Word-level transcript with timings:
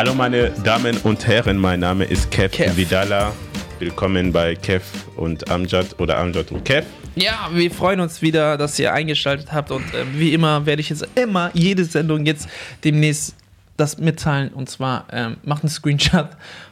Hallo 0.00 0.14
meine 0.14 0.48
Damen 0.64 0.96
und 1.04 1.26
Herren, 1.26 1.58
mein 1.58 1.80
Name 1.80 2.04
ist 2.04 2.30
Kev, 2.30 2.56
Kev. 2.56 2.74
Vidala. 2.74 3.34
Willkommen 3.80 4.32
bei 4.32 4.54
Kev 4.54 4.82
und 5.16 5.50
Amjad 5.50 6.00
oder 6.00 6.16
Amjad 6.16 6.50
und 6.52 6.64
Kev. 6.64 6.86
Ja, 7.16 7.50
wir 7.52 7.70
freuen 7.70 8.00
uns 8.00 8.22
wieder, 8.22 8.56
dass 8.56 8.78
ihr 8.78 8.94
eingeschaltet 8.94 9.52
habt 9.52 9.70
und 9.70 9.84
ähm, 9.92 10.08
wie 10.14 10.32
immer 10.32 10.64
werde 10.64 10.80
ich 10.80 10.88
jetzt 10.88 11.06
immer 11.16 11.50
jede 11.52 11.84
Sendung 11.84 12.24
jetzt 12.24 12.48
demnächst 12.82 13.34
das 13.76 13.98
mitteilen 13.98 14.48
und 14.54 14.70
zwar 14.70 15.04
ähm, 15.12 15.36
macht 15.42 15.64
einen 15.64 15.70
Screenshot, 15.70 16.30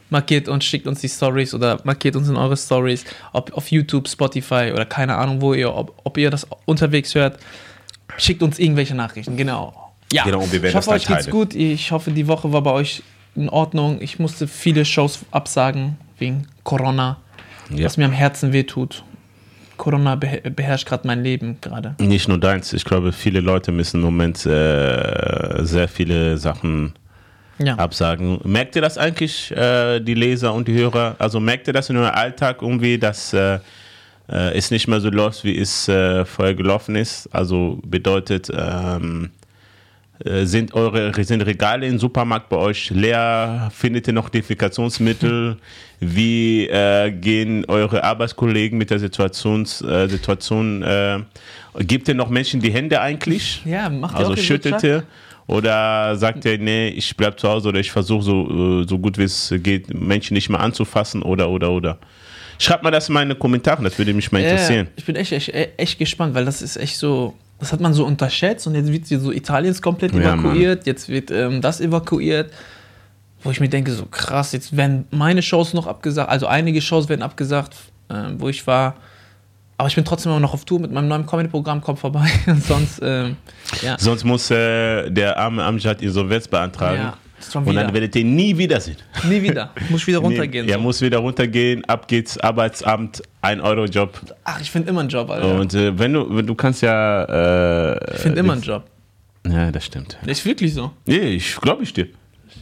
markiert 0.09 0.47
uns, 0.47 0.65
schickt 0.65 0.87
uns 0.87 1.01
die 1.01 1.09
Stories 1.09 1.53
oder 1.53 1.79
markiert 1.83 2.15
uns 2.15 2.29
in 2.29 2.35
eure 2.35 2.57
Stories, 2.57 3.05
ob 3.31 3.53
auf 3.53 3.69
YouTube, 3.69 4.09
Spotify 4.09 4.71
oder 4.73 4.85
keine 4.85 5.15
Ahnung 5.17 5.39
wo 5.39 5.53
ihr, 5.53 5.71
ob, 5.71 6.01
ob 6.03 6.17
ihr 6.17 6.31
das 6.31 6.47
unterwegs 6.65 7.13
hört, 7.13 7.37
schickt 8.17 8.41
uns 8.41 8.57
irgendwelche 8.57 8.95
Nachrichten, 8.95 9.37
genau. 9.37 9.85
Ja, 10.11 10.23
Genau, 10.23 10.39
und 10.39 10.51
wir 10.51 10.63
werden 10.63 10.71
ich 10.71 10.75
hoffe, 10.75 10.89
euch 10.89 11.05
geht's 11.05 11.29
gut. 11.29 11.53
Ich 11.53 11.91
hoffe, 11.91 12.09
die 12.09 12.27
Woche 12.27 12.51
war 12.51 12.63
bei 12.63 12.71
euch 12.71 13.03
in 13.35 13.49
Ordnung. 13.49 14.01
Ich 14.01 14.19
musste 14.19 14.47
viele 14.47 14.85
Shows 14.85 15.19
absagen 15.31 15.97
wegen 16.17 16.47
Corona, 16.63 17.17
Ja. 17.69 17.85
was 17.85 17.97
mir 17.97 18.05
am 18.05 18.11
Herzen 18.11 18.53
wehtut. 18.53 19.03
Corona 19.77 20.15
beher- 20.15 20.49
beherrscht 20.49 20.87
gerade 20.87 21.07
mein 21.07 21.23
Leben 21.23 21.57
gerade. 21.61 21.95
Nicht 21.99 22.27
nur 22.27 22.37
deins, 22.37 22.73
ich 22.73 22.83
glaube, 22.83 23.13
viele 23.13 23.39
Leute 23.39 23.71
müssen 23.71 23.97
im 23.97 24.03
Moment 24.03 24.45
äh, 24.45 25.63
sehr 25.63 25.87
viele 25.87 26.37
Sachen 26.37 26.93
Ja. 27.59 27.75
absagen. 27.75 28.39
Merkt 28.43 28.75
ihr 28.75 28.81
das 28.81 28.97
eigentlich, 28.97 29.51
äh, 29.51 29.99
die 30.01 30.15
Leser 30.15 30.53
und 30.53 30.67
die 30.67 30.73
Hörer? 30.73 31.15
Also 31.19 31.39
merkt 31.39 31.67
ihr 31.67 31.73
das 31.73 31.89
in 31.89 31.95
eurem 31.97 32.13
Alltag 32.13 32.61
irgendwie, 32.61 32.97
dass 32.97 33.31
äh, 33.33 33.59
äh, 34.27 34.57
es 34.57 34.69
nicht 34.69 34.87
mehr 34.89 34.99
so 34.99 35.09
läuft, 35.09 35.43
wie 35.45 35.57
es 35.57 35.87
äh, 35.87 36.25
vorher 36.25 36.55
gelaufen 36.55 36.95
ist? 36.95 37.27
Also 37.33 37.79
bedeutet, 37.85 38.49
ähm, 38.53 39.29
äh, 39.31 39.38
sind 40.43 40.73
eure 40.73 41.13
sind 41.23 41.41
Regale 41.41 41.87
im 41.87 41.97
Supermarkt 41.97 42.49
bei 42.49 42.57
euch 42.57 42.89
leer? 42.89 43.71
Findet 43.73 44.07
ihr 44.07 44.13
noch 44.13 44.29
Defikationsmittel? 44.29 45.57
Wie 45.99 46.67
äh, 46.67 47.11
gehen 47.11 47.65
eure 47.65 48.03
Arbeitskollegen 48.03 48.77
mit 48.77 48.89
der 48.89 48.99
Situations, 48.99 49.81
äh, 49.81 50.07
Situation? 50.07 50.83
Äh, 50.83 51.19
gebt 51.79 52.07
ihr 52.07 52.15
noch 52.15 52.29
Menschen 52.29 52.59
die 52.59 52.71
Hände 52.71 52.99
eigentlich? 52.99 53.61
Ja, 53.65 53.89
macht 53.89 54.15
ihr 54.15 54.19
Also 54.19 54.31
auch 54.31 54.35
den 54.35 54.43
schüttelt 54.43 54.83
ihr? 54.83 55.03
Oder 55.47 56.15
sagt 56.15 56.45
ihr, 56.45 56.59
nee, 56.59 56.89
ich 56.89 57.15
bleib 57.17 57.39
zu 57.39 57.49
Hause 57.49 57.69
oder 57.69 57.79
ich 57.79 57.91
versuche 57.91 58.21
so, 58.21 58.81
äh, 58.81 58.87
so 58.87 58.99
gut 58.99 59.17
wie 59.17 59.23
es 59.23 59.53
geht, 59.63 59.93
Menschen 59.93 60.35
nicht 60.35 60.49
mehr 60.49 60.59
anzufassen 60.59 61.23
oder, 61.23 61.49
oder, 61.49 61.71
oder. 61.71 61.97
Schreibt 62.59 62.83
mal 62.83 62.91
das 62.91 63.07
in 63.07 63.13
meine 63.13 63.35
Kommentare, 63.35 63.81
das 63.83 63.97
würde 63.97 64.13
mich 64.13 64.31
mal 64.31 64.41
interessieren. 64.41 64.89
Ich 64.95 65.05
bin 65.05 65.15
echt, 65.15 65.31
echt, 65.31 65.49
echt 65.49 65.97
gespannt, 65.97 66.35
weil 66.35 66.45
das 66.45 66.61
ist 66.61 66.75
echt 66.75 66.97
so, 66.97 67.33
das 67.59 67.73
hat 67.73 67.81
man 67.81 67.93
so 67.93 68.05
unterschätzt 68.05 68.67
und 68.67 68.75
jetzt 68.75 68.91
wird 68.91 69.05
so 69.21 69.31
Italiens 69.31 69.81
komplett 69.81 70.13
Ja, 70.13 70.33
evakuiert, 70.33 70.85
jetzt 70.85 71.09
wird 71.09 71.29
ähm, 71.31 71.61
das 71.61 71.81
evakuiert, 71.81 72.51
wo 73.43 73.51
ich 73.51 73.59
mir 73.59 73.69
denke, 73.69 73.91
so 73.91 74.05
krass, 74.05 74.51
jetzt 74.53 74.75
werden 74.75 75.05
meine 75.11 75.41
Shows 75.41 75.73
noch 75.73 75.87
abgesagt, 75.87 76.29
also 76.29 76.47
einige 76.47 76.81
Shows 76.81 77.09
werden 77.09 77.21
abgesagt, 77.21 77.75
ähm, 78.09 78.35
wo 78.37 78.49
ich 78.49 78.65
war, 78.65 78.95
aber 79.77 79.87
ich 79.87 79.95
bin 79.95 80.05
trotzdem 80.05 80.31
immer 80.31 80.41
noch 80.41 80.53
auf 80.53 80.65
Tour 80.65 80.79
mit 80.79 80.91
meinem 80.91 81.07
neuen 81.07 81.25
Comedy-Programm, 81.25 81.81
kommt 81.81 81.99
vorbei 81.99 82.29
sonst, 82.67 82.99
ähm, 83.03 83.35
ja. 83.81 83.97
Sonst 83.99 84.23
muss 84.23 84.49
äh, 84.51 85.09
der 85.09 85.37
arme 85.37 85.63
Amjad 85.63 86.01
Insolvenz 86.01 86.47
beantragen. 86.47 87.01
Ja, 87.01 87.17
und 87.59 87.75
dann 87.75 87.93
werdet 87.93 88.15
ihr 88.15 88.21
ihn 88.21 88.35
nie 88.35 88.57
wiedersehen. 88.57 88.97
Nie 89.27 89.41
wieder, 89.41 89.71
muss 89.89 90.05
wieder 90.05 90.17
runtergehen. 90.19 90.65
Nee, 90.65 90.73
er 90.73 90.77
so. 90.77 90.83
muss 90.83 91.01
wieder 91.01 91.19
runtergehen, 91.19 91.85
ab 91.85 92.07
geht's, 92.07 92.37
Arbeitsamt, 92.37 93.21
1 93.41 93.61
Euro 93.61 93.85
Job. 93.85 94.19
Ach, 94.43 94.59
ich 94.61 94.69
finde 94.69 94.89
immer 94.89 94.99
einen 95.01 95.09
Job, 95.09 95.29
Alter. 95.29 95.59
Und 95.59 95.73
äh, 95.73 95.97
wenn 95.97 96.13
du, 96.13 96.41
du 96.41 96.55
kannst 96.55 96.81
ja. 96.81 97.93
Äh, 97.93 98.13
ich 98.15 98.19
finde 98.21 98.39
immer 98.39 98.53
einen 98.53 98.61
Job. 98.61 98.83
Ja, 99.47 99.71
das 99.71 99.85
stimmt. 99.85 100.17
Ist 100.25 100.45
wirklich 100.45 100.73
so. 100.73 100.91
Nee, 101.05 101.35
ich 101.35 101.55
glaube 101.61 101.83
ich 101.83 101.93
dir. 101.93 102.07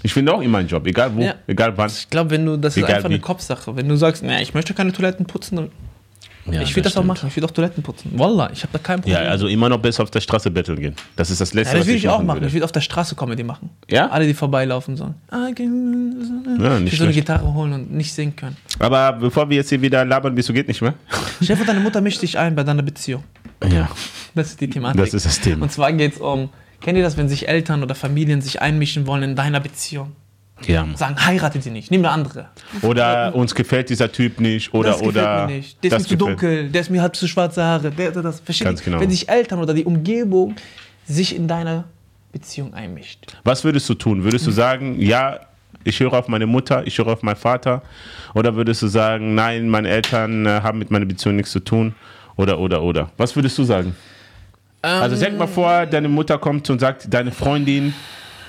Ich 0.04 0.14
finde 0.14 0.34
auch 0.34 0.42
immer 0.42 0.60
einen 0.60 0.68
Job, 0.68 0.86
egal 0.86 1.16
wo, 1.16 1.22
Ja. 1.22 1.34
egal 1.48 1.76
wann. 1.78 1.90
Ich 1.90 2.10
glaube, 2.10 2.30
wenn 2.30 2.46
du, 2.46 2.58
das 2.58 2.78
ist 2.78 2.84
einfach 2.84 3.06
eine 3.06 3.16
wie. 3.16 3.20
Kopfsache. 3.20 3.76
Wenn 3.76 3.90
du 3.90 3.96
sagst, 3.96 4.22
nee, 4.24 4.42
ich 4.42 4.54
möchte 4.54 4.74
keine 4.76 4.94
Toiletten 4.94 5.26
putzen, 5.26 5.56
dann 5.56 5.72
Ja, 6.52 6.62
ich 6.62 6.72
würde 6.76 6.84
das, 6.84 6.94
auch 6.94 7.02
stimmt. 7.02 7.08
machen. 7.08 7.28
Ich 7.30 7.36
würde 7.36 7.46
auch 7.48 7.52
Toiletten 7.52 7.84
putzen. 7.84 8.12
Wallah, 8.16 8.50
ich 8.54 8.64
habe 8.64 8.72
da 8.74 8.80
kein 8.80 9.00
Ja, 9.06 9.16
Problem. 9.16 9.32
also 9.32 9.48
immer 9.48 9.70
noch 9.70 9.80
besser 9.80 10.04
auf 10.04 10.12
der 10.12 10.22
Straße 10.22 10.50
betteln 10.52 10.80
gehen. 10.80 10.96
Das 11.16 11.30
ist 11.30 11.42
das 11.42 11.54
Letzte, 11.54 11.74
ja, 11.74 11.80
das 11.80 11.82
was 11.82 11.88
würde 11.88 11.98
ich 11.98 12.10
auch 12.10 12.22
machen. 12.24 12.38
würde. 12.38 12.48
Ich 12.48 12.54
würde 12.54 12.66
auf 12.66 12.72
der 12.72 12.82
Straße 12.82 13.16
Comedy 13.16 13.44
machen. 13.44 13.70
Ja? 13.90 14.08
Alle, 14.10 14.26
die 14.28 14.34
vorbeilaufen 14.34 14.96
sollen. 14.96 15.16
Ah. 15.30 15.48
Ja, 15.58 16.80
nicht 16.80 16.94
ich 16.94 17.00
so 17.00 17.06
eine. 17.06 17.14
Gitarre 17.14 17.54
holen 17.54 17.74
und 17.74 17.92
nicht 17.92 18.14
singen 18.14 18.36
können. 18.36 18.58
Aber 18.80 19.14
bevor 19.14 19.50
wir 19.50 19.58
jetzt 19.58 19.70
hier 19.70 19.82
wieder 19.82 20.06
labern, 20.06 20.36
bis 20.36 20.48
du 20.48 20.54
geht 20.54 20.68
nicht 20.68 20.82
mehr. 20.82 20.94
Chef, 21.44 21.64
deine 21.66 21.80
Mutter 21.80 22.02
mischt 22.02 22.22
dich 22.22 22.38
ein 22.38 22.56
bei 22.56 22.64
deiner 22.64 22.84
Beziehung. 22.84 23.24
Ja. 23.72 23.90
Das 24.36 24.50
ist 24.50 24.62
die 24.62 24.70
Thematik. 24.70 25.02
Das 25.02 25.14
ist 25.14 25.26
das 25.26 25.40
Thema. 25.40 25.64
Und 25.64 25.72
zwar 25.72 25.92
geht 25.94 26.14
es 26.14 26.20
um, 26.20 26.50
kennt 26.82 26.98
ihr 26.98 27.04
das, 27.04 27.18
wenn 27.18 27.28
sich 27.28 27.48
Eltern 27.48 27.84
oder 27.84 27.96
Familien 27.96 28.42
sich 28.42 28.62
einmischen 28.62 29.08
wollen 29.08 29.24
in 29.24 29.36
deiner 29.36 29.60
Beziehung? 29.60 30.12
Ja. 30.66 30.88
Sagen, 30.96 31.16
heirate 31.26 31.62
sie 31.62 31.70
nicht, 31.70 31.92
nimm 31.92 32.02
eine 32.02 32.12
andere. 32.12 32.50
Oder 32.82 33.36
uns 33.36 33.54
gefällt 33.54 33.90
dieser 33.90 34.12
Typ 34.12 34.40
nicht. 34.40 34.74
Oder, 34.74 34.90
das 34.90 35.00
gefällt 35.00 35.18
oder. 35.18 35.48
mir 35.48 35.56
nicht. 35.56 35.84
Der 35.84 35.92
ist 35.92 36.04
mir 36.04 36.08
zu 36.08 36.18
dunkel, 36.18 36.70
der 36.70 36.82
ist 36.82 36.90
mir 36.90 37.02
halb 37.02 37.16
zu 37.16 37.28
schwarze 37.28 37.64
Haare. 37.64 37.92
Der, 37.92 38.12
der, 38.12 38.24
das. 38.24 38.40
Versteht 38.40 38.66
Ganz 38.66 38.84
genau. 38.84 39.00
Wenn 39.00 39.10
sich 39.10 39.30
Eltern 39.30 39.60
oder 39.60 39.74
die 39.74 39.86
Umgebung 39.86 40.56
sich 41.06 41.36
in 41.36 41.48
deine 41.48 41.86
Beziehung 42.32 42.74
einmischt. 42.74 43.38
Was 43.44 43.64
würdest 43.64 43.88
du 43.90 43.94
tun? 43.94 44.24
Würdest 44.24 44.46
du 44.48 44.52
sagen, 44.52 45.00
ja, 45.00 45.40
ich 45.84 46.00
höre 46.00 46.14
auf 46.14 46.28
meine 46.28 46.46
Mutter, 46.46 46.86
ich 46.86 46.98
höre 46.98 47.08
auf 47.08 47.24
meinen 47.24 47.36
Vater? 47.36 47.82
Oder 48.34 48.56
würdest 48.56 48.82
du 48.82 48.88
sagen, 48.88 49.36
nein, 49.36 49.70
meine 49.70 49.88
Eltern 49.88 50.46
äh, 50.46 50.62
haben 50.62 50.80
mit 50.80 50.92
meiner 50.92 51.06
Beziehung 51.06 51.36
nichts 51.36 51.52
zu 51.52 51.60
tun? 51.60 51.96
Oder, 52.36 52.60
oder, 52.60 52.84
oder. 52.84 53.10
Was 53.18 53.36
würdest 53.36 53.58
du 53.58 53.64
sagen? 53.64 53.96
also 54.82 55.16
Ähm. 55.16 55.22
sag 55.22 55.38
mal 55.38 55.48
vor, 55.48 55.86
deine 55.86 56.08
Mutter 56.08 56.38
kommt 56.38 56.70
und 56.70 56.80
sagt, 56.80 57.12
deine 57.12 57.32
Freundin, 57.32 57.94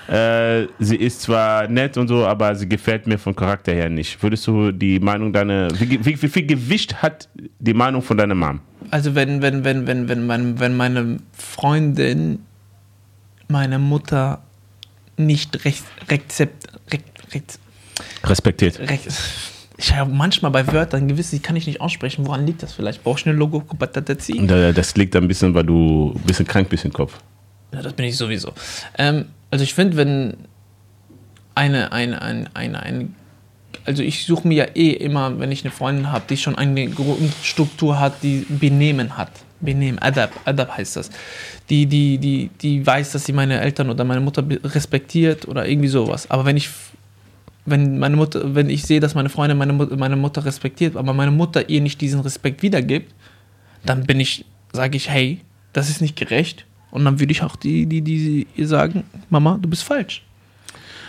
äh, 0.08 0.66
sie 0.78 0.96
ist 0.96 1.22
zwar 1.22 1.68
nett 1.68 1.98
und 1.98 2.08
so, 2.08 2.26
aber 2.26 2.54
sie 2.54 2.68
gefällt 2.68 3.06
mir 3.06 3.18
vom 3.18 3.36
Charakter 3.36 3.72
her 3.72 3.90
nicht. 3.90 4.22
Würdest 4.22 4.46
du 4.46 4.72
die 4.72 4.98
Meinung 5.00 5.32
deiner, 5.32 5.68
wie, 5.78 6.02
wie, 6.04 6.22
wie 6.22 6.28
viel 6.28 6.46
Gewicht 6.46 7.02
hat 7.02 7.28
die 7.58 7.74
Meinung 7.74 8.00
von 8.00 8.16
deiner 8.16 8.34
Mom? 8.34 8.60
Also 8.90 9.14
wenn, 9.14 9.42
wenn, 9.42 9.64
wenn, 9.64 9.86
wenn, 9.86 10.08
wenn, 10.08 10.26
mein, 10.26 10.58
wenn 10.58 10.76
meine 10.76 11.18
Freundin 11.32 12.40
meine 13.48 13.78
Mutter 13.78 14.42
nicht 15.18 15.64
recht, 15.66 15.84
rezept, 16.10 16.68
recht, 16.90 17.04
recht, 17.34 17.58
Respektiert. 18.24 18.78
recht, 18.78 19.08
ich 19.76 19.94
habe 19.94 20.10
manchmal 20.10 20.50
bei 20.50 20.66
Wörtern 20.72 21.06
gewisse, 21.06 21.36
die 21.36 21.42
kann 21.42 21.56
ich 21.56 21.66
nicht 21.66 21.80
aussprechen. 21.80 22.26
Woran 22.26 22.46
liegt 22.46 22.62
das 22.62 22.72
vielleicht? 22.72 23.04
Brauchst 23.04 23.26
du 23.26 23.30
eine 23.30 23.38
Logo? 23.38 23.62
Das 23.78 24.96
liegt 24.96 25.16
ein 25.16 25.28
bisschen, 25.28 25.54
weil 25.54 25.64
du 25.64 26.14
ein 26.14 26.22
bisschen 26.22 26.46
krank 26.46 26.68
bist 26.68 26.84
im 26.84 26.92
Kopf. 26.92 27.18
Ja, 27.72 27.82
das 27.82 27.92
bin 27.92 28.06
ich 28.06 28.16
sowieso. 28.16 28.52
Ähm, 28.96 29.26
also 29.50 29.64
ich 29.64 29.74
finde, 29.74 29.96
wenn 29.96 30.36
eine, 31.54 31.92
eine, 31.92 32.22
eine, 32.22 32.54
eine, 32.54 32.82
eine 32.82 33.08
also 33.84 34.02
ich 34.02 34.26
suche 34.26 34.46
mir 34.46 34.54
ja 34.54 34.64
eh 34.74 34.90
immer, 34.90 35.38
wenn 35.38 35.50
ich 35.50 35.64
eine 35.64 35.70
Freundin 35.70 36.12
habe, 36.12 36.24
die 36.28 36.36
schon 36.36 36.56
eine 36.56 36.88
Grundstruktur 36.88 37.98
hat, 37.98 38.22
die 38.22 38.44
Benehmen 38.48 39.16
hat. 39.16 39.30
Benehmen, 39.60 39.98
Adab, 39.98 40.30
Adab 40.44 40.76
heißt 40.76 40.96
das. 40.96 41.10
Die, 41.68 41.86
die, 41.86 42.18
die, 42.18 42.50
die 42.60 42.86
weiß, 42.86 43.12
dass 43.12 43.24
sie 43.24 43.32
meine 43.32 43.60
Eltern 43.60 43.90
oder 43.90 44.04
meine 44.04 44.20
Mutter 44.20 44.44
respektiert 44.62 45.48
oder 45.48 45.66
irgendwie 45.66 45.88
sowas. 45.88 46.30
Aber 46.30 46.44
wenn 46.44 46.56
ich, 46.56 46.68
wenn 47.66 47.98
meine 47.98 48.16
Mutter, 48.16 48.54
wenn 48.54 48.70
ich 48.70 48.84
sehe, 48.84 49.00
dass 49.00 49.14
meine 49.14 49.28
Freundin 49.28 49.58
meine, 49.58 49.72
meine 49.72 50.16
Mutter 50.16 50.44
respektiert, 50.44 50.96
aber 50.96 51.12
meine 51.12 51.32
Mutter 51.32 51.68
ihr 51.68 51.80
nicht 51.80 52.00
diesen 52.00 52.20
Respekt 52.20 52.62
wiedergibt, 52.62 53.12
dann 53.84 54.04
bin 54.04 54.20
ich, 54.20 54.44
sage 54.72 54.96
ich, 54.96 55.08
hey, 55.08 55.40
das 55.72 55.88
ist 55.88 56.00
nicht 56.00 56.16
gerecht. 56.16 56.66
Und 56.90 57.04
dann 57.04 57.20
würde 57.20 57.32
ich 57.32 57.42
auch 57.42 57.56
die, 57.56 57.86
die, 57.86 58.00
die 58.00 58.46
ihr 58.56 58.66
sagen, 58.66 59.04
Mama, 59.30 59.58
du 59.60 59.68
bist 59.68 59.84
falsch. 59.84 60.22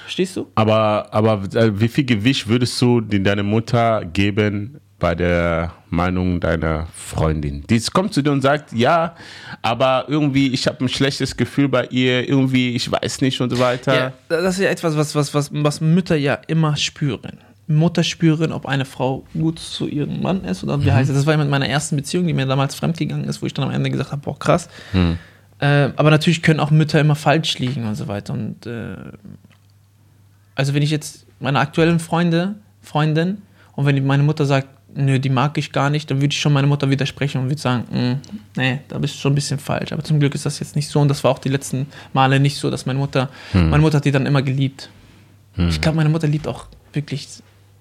Verstehst 0.03 0.35
du? 0.37 0.47
Aber, 0.55 1.07
aber 1.11 1.43
äh, 1.53 1.79
wie 1.79 1.87
viel 1.87 2.03
Gewicht 2.03 2.47
würdest 2.47 2.81
du 2.81 2.99
deiner 2.99 3.43
Mutter 3.43 4.03
geben 4.05 4.79
bei 4.97 5.15
der 5.15 5.71
Meinung 5.89 6.39
deiner 6.39 6.87
Freundin? 6.95 7.63
Die 7.69 7.79
kommt 7.93 8.13
zu 8.13 8.21
dir 8.21 8.31
und 8.31 8.41
sagt, 8.41 8.73
ja, 8.73 9.15
aber 9.61 10.05
irgendwie, 10.07 10.47
ich 10.47 10.65
habe 10.67 10.83
ein 10.83 10.89
schlechtes 10.89 11.37
Gefühl 11.37 11.69
bei 11.69 11.85
ihr, 11.91 12.27
irgendwie, 12.27 12.75
ich 12.75 12.91
weiß 12.91 13.21
nicht 13.21 13.39
und 13.39 13.51
so 13.51 13.59
weiter. 13.59 13.95
Ja, 13.95 14.13
das 14.27 14.55
ist 14.55 14.63
ja 14.63 14.69
etwas, 14.69 14.97
was, 14.97 15.13
was, 15.15 15.33
was, 15.33 15.51
was 15.53 15.79
Mütter 15.79 16.15
ja 16.15 16.39
immer 16.47 16.75
spüren. 16.75 17.37
Mutter 17.67 18.03
spüren, 18.03 18.51
ob 18.51 18.65
eine 18.65 18.85
Frau 18.85 19.25
gut 19.33 19.59
zu 19.59 19.87
ihrem 19.87 20.23
Mann 20.23 20.43
ist 20.43 20.63
oder 20.63 20.83
wie 20.83 20.91
heißt 20.91 21.11
das? 21.11 21.17
Das 21.17 21.25
war 21.27 21.35
ja 21.35 21.37
mit 21.37 21.51
meiner 21.51 21.69
ersten 21.69 21.95
Beziehung, 21.95 22.25
die 22.25 22.33
mir 22.33 22.47
damals 22.47 22.73
fremdgegangen 22.73 23.25
ist, 23.25 23.43
wo 23.43 23.45
ich 23.45 23.53
dann 23.53 23.65
am 23.65 23.71
Ende 23.71 23.91
gesagt 23.91 24.11
habe, 24.11 24.23
boah, 24.23 24.37
krass. 24.39 24.69
Äh, 25.59 25.89
aber 25.95 26.09
natürlich 26.09 26.41
können 26.41 26.59
auch 26.59 26.71
Mütter 26.71 26.99
immer 26.99 27.15
falsch 27.15 27.59
liegen 27.59 27.85
und 27.85 27.95
so 27.95 28.07
weiter. 28.07 28.33
Und 28.33 28.65
äh, 28.65 28.95
also 30.55 30.73
wenn 30.73 30.81
ich 30.83 30.91
jetzt 30.91 31.25
meine 31.39 31.59
aktuellen 31.59 31.99
Freunde, 31.99 32.55
Freundin, 32.81 33.41
und 33.75 33.85
wenn 33.85 34.05
meine 34.05 34.23
Mutter 34.23 34.45
sagt, 34.45 34.67
nö, 34.95 35.19
die 35.19 35.29
mag 35.29 35.57
ich 35.57 35.71
gar 35.71 35.89
nicht, 35.89 36.09
dann 36.09 36.17
würde 36.21 36.33
ich 36.33 36.39
schon 36.39 36.51
meine 36.53 36.67
Mutter 36.67 36.89
widersprechen 36.89 37.39
und 37.41 37.45
würde 37.49 37.61
sagen, 37.61 37.83
"Mm, 37.91 38.59
nee, 38.59 38.79
da 38.87 38.97
bist 38.97 39.15
du 39.15 39.19
schon 39.19 39.33
ein 39.33 39.35
bisschen 39.35 39.59
falsch. 39.59 39.91
Aber 39.93 40.03
zum 40.03 40.19
Glück 40.19 40.33
ist 40.35 40.45
das 40.45 40.59
jetzt 40.59 40.75
nicht 40.75 40.89
so 40.89 40.99
und 40.99 41.07
das 41.09 41.23
war 41.23 41.31
auch 41.31 41.39
die 41.39 41.49
letzten 41.49 41.85
Male 42.13 42.39
nicht 42.39 42.57
so, 42.57 42.69
dass 42.71 42.85
meine 42.85 42.99
Mutter, 42.99 43.29
meine 43.53 43.79
Mutter 43.81 43.97
hat 43.97 44.05
die 44.05 44.11
dann 44.11 44.25
immer 44.25 44.41
geliebt. 44.41 44.89
Ich 45.69 45.81
glaube, 45.81 45.97
meine 45.97 46.09
Mutter 46.09 46.27
liebt 46.27 46.47
auch 46.47 46.67
wirklich 46.93 47.27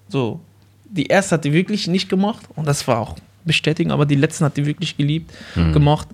so. 0.09 0.39
Die 0.85 1.05
erste 1.07 1.35
hat 1.35 1.45
die 1.45 1.53
wirklich 1.53 1.87
nicht 1.87 2.09
gemocht 2.09 2.43
und 2.55 2.67
das 2.67 2.87
war 2.87 2.99
auch 2.99 3.15
bestätigen, 3.45 3.91
aber 3.91 4.05
die 4.05 4.15
letzten 4.15 4.43
hat 4.45 4.57
die 4.57 4.65
wirklich 4.65 4.97
geliebt, 4.97 5.31
gemocht. 5.73 6.07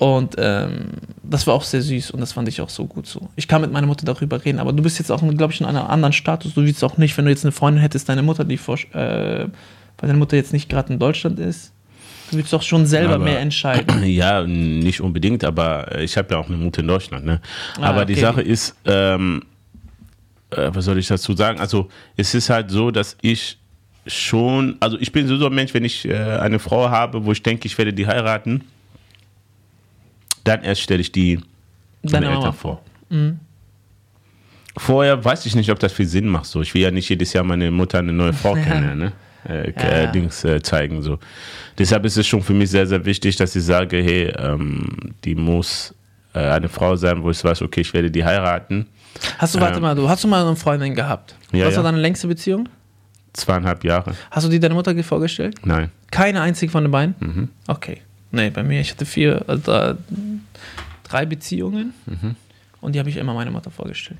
Und 0.00 0.36
ähm, 0.38 0.92
das 1.22 1.46
war 1.46 1.52
auch 1.52 1.62
sehr 1.62 1.82
süß 1.82 2.12
und 2.12 2.20
das 2.20 2.32
fand 2.32 2.48
ich 2.48 2.62
auch 2.62 2.70
so 2.70 2.86
gut 2.86 3.06
so. 3.06 3.28
Ich 3.36 3.46
kann 3.46 3.60
mit 3.60 3.70
meiner 3.70 3.86
Mutter 3.86 4.06
darüber 4.06 4.42
reden, 4.42 4.58
aber 4.58 4.72
du 4.72 4.82
bist 4.82 4.98
jetzt 4.98 5.12
auch, 5.12 5.20
glaube 5.36 5.52
ich, 5.52 5.60
in 5.60 5.66
einem 5.66 5.84
anderen 5.84 6.14
Status. 6.14 6.54
Du 6.54 6.62
willst 6.62 6.82
auch 6.82 6.96
nicht, 6.96 7.18
wenn 7.18 7.26
du 7.26 7.30
jetzt 7.30 7.44
eine 7.44 7.52
Freundin 7.52 7.82
hättest, 7.82 8.08
deine 8.08 8.22
Mutter, 8.22 8.44
die 8.46 8.56
vor, 8.56 8.78
äh, 8.94 8.94
weil 8.94 9.50
deine 9.98 10.14
Mutter 10.16 10.38
jetzt 10.38 10.54
nicht 10.54 10.70
gerade 10.70 10.90
in 10.94 10.98
Deutschland 10.98 11.38
ist, 11.38 11.74
du 12.30 12.38
willst 12.38 12.50
doch 12.50 12.62
schon 12.62 12.86
selber 12.86 13.16
Aber- 13.16 13.24
mehr 13.24 13.40
entscheiden. 13.40 14.02
Ja, 14.06 14.42
nicht 14.42 15.02
unbedingt, 15.02 15.44
aber 15.44 16.00
ich 16.00 16.16
habe 16.16 16.32
ja 16.32 16.40
auch 16.40 16.48
eine 16.48 16.56
Mutter 16.56 16.80
in 16.80 16.88
Deutschland. 16.88 17.26
Ne? 17.26 17.42
Ah, 17.78 17.90
aber 17.90 18.06
die 18.06 18.14
okay. 18.14 18.22
Sache 18.22 18.40
ist, 18.40 18.74
ähm, 18.86 19.42
äh, 20.48 20.70
was 20.72 20.86
soll 20.86 20.96
ich 20.96 21.08
dazu 21.08 21.34
sagen? 21.34 21.60
Also 21.60 21.90
es 22.16 22.34
ist 22.34 22.48
halt 22.48 22.70
so, 22.70 22.90
dass 22.90 23.18
ich 23.20 23.58
schon, 24.06 24.78
also 24.80 24.96
ich 24.98 25.12
bin 25.12 25.28
so 25.28 25.36
so 25.36 25.44
ein 25.48 25.54
Mensch, 25.54 25.74
wenn 25.74 25.84
ich 25.84 26.08
äh, 26.08 26.14
eine 26.14 26.58
Frau 26.58 26.88
habe, 26.88 27.22
wo 27.26 27.32
ich 27.32 27.42
denke, 27.42 27.66
ich 27.66 27.76
werde 27.76 27.92
die 27.92 28.06
heiraten, 28.06 28.64
dann 30.44 30.62
erst 30.62 30.80
stelle 30.82 31.00
ich 31.00 31.12
die 31.12 31.40
meine 32.02 32.26
Mama 32.26 32.38
Eltern 32.38 32.52
vor. 32.54 32.82
Vorher 34.76 35.22
weiß 35.22 35.46
ich 35.46 35.54
nicht, 35.56 35.70
ob 35.70 35.78
das 35.78 35.92
viel 35.92 36.06
Sinn 36.06 36.28
macht. 36.28 36.46
So, 36.46 36.62
ich 36.62 36.72
will 36.74 36.82
ja 36.82 36.90
nicht 36.90 37.08
jedes 37.08 37.32
Jahr 37.32 37.44
meine 37.44 37.70
Mutter 37.70 37.98
eine 37.98 38.12
neue 38.12 38.32
Frau 38.32 38.56
Ja. 38.56 38.62
kennenlernen, 38.62 38.98
ne? 38.98 39.12
äh, 39.48 39.72
Ja, 39.72 39.82
ja. 39.82 40.08
äh, 40.08 40.12
Dings 40.12 40.44
äh, 40.44 40.62
zeigen. 40.62 41.02
So. 41.02 41.18
Deshalb 41.78 42.04
ist 42.04 42.16
es 42.16 42.26
schon 42.26 42.40
für 42.42 42.54
mich 42.54 42.70
sehr, 42.70 42.86
sehr 42.86 43.04
wichtig, 43.04 43.36
dass 43.36 43.54
ich 43.56 43.64
sage, 43.64 43.96
hey, 43.98 44.32
ähm, 44.38 44.86
die 45.24 45.34
muss 45.34 45.94
äh, 46.34 46.38
eine 46.38 46.68
Frau 46.68 46.94
sein, 46.96 47.22
wo 47.22 47.30
ich 47.30 47.42
weiß, 47.42 47.62
okay, 47.62 47.80
ich 47.80 47.92
werde 47.92 48.10
die 48.10 48.24
heiraten. 48.24 48.86
Hast 49.38 49.54
du, 49.56 49.60
warte 49.60 49.76
Ähm. 49.76 49.82
mal, 49.82 49.94
du 49.94 50.08
hast 50.08 50.22
du 50.24 50.28
mal 50.28 50.46
eine 50.46 50.56
Freundin 50.56 50.94
gehabt? 50.94 51.34
Ja, 51.52 51.66
Was 51.66 51.72
ja. 51.74 51.78
war 51.82 51.90
deine 51.90 52.00
längste 52.00 52.28
Beziehung? 52.28 52.68
Zweieinhalb 53.32 53.84
Jahre. 53.84 54.14
Hast 54.30 54.46
du 54.46 54.50
dir 54.50 54.60
deine 54.60 54.74
Mutter 54.74 54.94
vorgestellt? 55.02 55.56
Nein. 55.64 55.90
Keine 56.10 56.40
einzige 56.40 56.70
von 56.70 56.84
den 56.84 56.90
beiden? 56.92 57.14
Mhm. 57.20 57.48
Okay. 57.66 58.02
Nee, 58.32 58.50
bei 58.50 58.62
mir, 58.62 58.80
ich 58.80 58.90
hatte 58.92 59.06
vier, 59.06 59.44
äh, 59.48 59.94
drei, 61.04 61.26
Beziehungen 61.26 61.92
Mhm. 62.06 62.36
und 62.80 62.94
die 62.94 62.98
habe 63.00 63.08
ich 63.10 63.16
immer 63.16 63.34
meiner 63.34 63.50
Mutter 63.50 63.70
vorgestellt. 63.70 64.18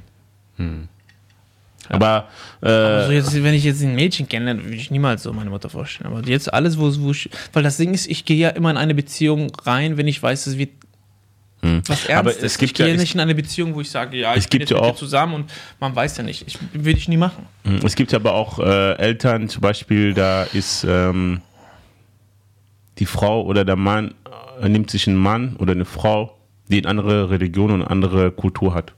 Aber 1.88 2.28
äh, 2.62 2.68
Also 2.68 3.12
jetzt, 3.12 3.42
wenn 3.42 3.54
ich 3.54 3.64
jetzt 3.64 3.82
ein 3.82 3.94
Mädchen 3.94 4.28
kenne, 4.28 4.56
würde 4.62 4.74
ich 4.76 4.90
niemals 4.90 5.22
so 5.22 5.32
meine 5.32 5.50
Mutter 5.50 5.68
vorstellen. 5.70 6.12
Aber 6.12 6.26
jetzt 6.28 6.52
alles, 6.52 6.78
wo, 6.78 6.92
wo 7.02 7.10
ich. 7.10 7.30
Weil 7.52 7.62
das 7.62 7.78
Ding 7.78 7.94
ist, 7.94 8.06
ich 8.08 8.24
gehe 8.24 8.36
ja 8.36 8.50
immer 8.50 8.70
in 8.70 8.76
eine 8.76 8.94
Beziehung 8.94 9.50
rein, 9.64 9.96
wenn 9.96 10.06
ich 10.06 10.22
weiß, 10.22 10.46
es 10.46 10.58
wird 10.58 10.70
hm. 11.62 11.82
was 11.86 12.06
Ernstes. 12.06 12.10
aber 12.16 12.30
es 12.44 12.58
gibt 12.58 12.70
ich 12.70 12.74
gehe 12.74 12.86
ja, 12.86 12.90
ja 12.90 12.94
es, 12.94 13.00
nicht 13.00 13.14
in 13.14 13.20
eine 13.20 13.34
Beziehung, 13.34 13.74
wo 13.74 13.80
ich 13.80 13.90
sage, 13.90 14.16
ja, 14.18 14.32
ich 14.32 14.44
Es 14.44 14.48
bin 14.48 14.60
gibt 14.60 14.70
jetzt 14.70 14.78
ja 14.80 14.84
auch- 14.86 14.94
zusammen 14.94 15.34
und 15.34 15.50
man 15.80 15.94
weiß 15.96 16.16
ja 16.18 16.22
nicht. 16.22 16.46
Ich, 16.46 16.58
würde 16.72 16.98
ich 16.98 17.08
nie 17.08 17.16
machen. 17.16 17.46
es 17.84 17.96
gibt 17.96 18.14
aber 18.14 18.34
auch 18.34 18.58
äh, 18.60 18.92
Eltern, 18.98 19.48
zum 19.48 19.60
Beispiel, 19.62 20.14
da 20.14 20.44
ist 20.44 20.84
ähm, 20.88 21.40
die 23.00 23.06
Frau 23.06 23.42
oder 23.42 23.64
der 23.64 23.76
Mann 23.76 24.14
äh, 24.60 24.68
nimmt 24.68 24.90
sich 24.90 25.08
einen 25.08 25.16
Mann 25.16 25.56
oder 25.56 25.72
eine 25.72 25.84
Frau, 25.84 26.36
die 26.68 26.78
eine 26.78 26.88
andere 26.88 27.30
Religion 27.30 27.70
und 27.72 27.82
eine 27.82 27.90
andere 27.90 28.30
Kultur 28.30 28.74
hat. 28.74 28.94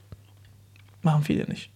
Machen 1.01 1.23
viele 1.23 1.45
nicht. 1.45 1.71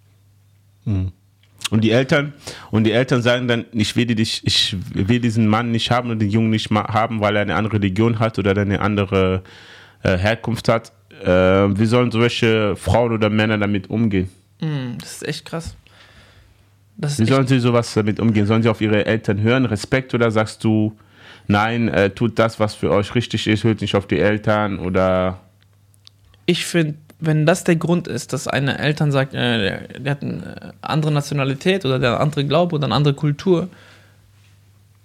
Und 1.69 1.83
die 1.83 1.91
Eltern 1.91 2.33
und 2.71 2.85
die 2.85 2.91
Eltern 2.91 3.21
sagen 3.21 3.47
dann, 3.47 3.65
ich 3.73 3.95
will, 3.95 4.05
dich, 4.05 4.41
ich 4.45 4.75
will 4.93 5.19
diesen 5.19 5.47
Mann 5.47 5.71
nicht 5.71 5.91
haben 5.91 6.09
und 6.11 6.19
den 6.19 6.29
Jungen 6.29 6.49
nicht 6.49 6.69
haben, 6.71 7.19
weil 7.19 7.35
er 7.35 7.41
eine 7.41 7.55
andere 7.55 7.73
Religion 7.75 8.19
hat 8.19 8.39
oder 8.39 8.55
eine 8.55 8.79
andere 8.79 9.43
äh, 10.03 10.17
Herkunft 10.17 10.69
hat. 10.69 10.93
Äh, 11.21 11.27
wie 11.27 11.85
sollen 11.85 12.11
solche 12.11 12.75
Frauen 12.77 13.11
oder 13.11 13.29
Männer 13.29 13.57
damit 13.57 13.89
umgehen? 13.89 14.29
Hm, 14.59 14.97
das 14.99 15.13
ist 15.13 15.27
echt 15.27 15.45
krass. 15.45 15.75
Das 16.95 17.13
ist 17.13 17.19
Wie 17.19 17.23
echt, 17.23 17.31
sollen 17.33 17.47
sie 17.47 17.59
sowas 17.59 17.93
damit 17.93 18.19
umgehen? 18.19 18.45
Sollen 18.45 18.63
sie 18.63 18.69
auf 18.69 18.79
ihre 18.79 19.05
Eltern 19.05 19.41
hören, 19.41 19.65
Respekt 19.65 20.13
oder 20.13 20.31
sagst 20.31 20.63
du, 20.63 20.97
nein, 21.47 21.89
äh, 21.89 22.09
tut 22.09 22.39
das, 22.39 22.59
was 22.59 22.75
für 22.75 22.91
euch 22.91 23.15
richtig 23.15 23.47
ist, 23.47 23.63
hört 23.63 23.81
nicht 23.81 23.95
auf 23.95 24.07
die 24.07 24.19
Eltern 24.19 24.79
oder 24.79 25.39
ich 26.45 26.65
finde, 26.65 26.95
wenn 27.19 27.45
das 27.45 27.63
der 27.63 27.75
Grund 27.75 28.07
ist, 28.07 28.31
dass 28.31 28.47
eine 28.47 28.79
Eltern 28.79 29.11
sagt, 29.11 29.33
äh, 29.33 29.57
der, 29.59 29.99
der 29.99 30.11
hat 30.11 30.21
eine 30.21 30.73
andere 30.81 31.11
Nationalität 31.11 31.85
oder 31.85 31.99
der 31.99 32.19
andere 32.19 32.45
Glaube 32.45 32.75
oder 32.75 32.85
eine 32.85 32.95
andere 32.95 33.13
Kultur, 33.13 33.69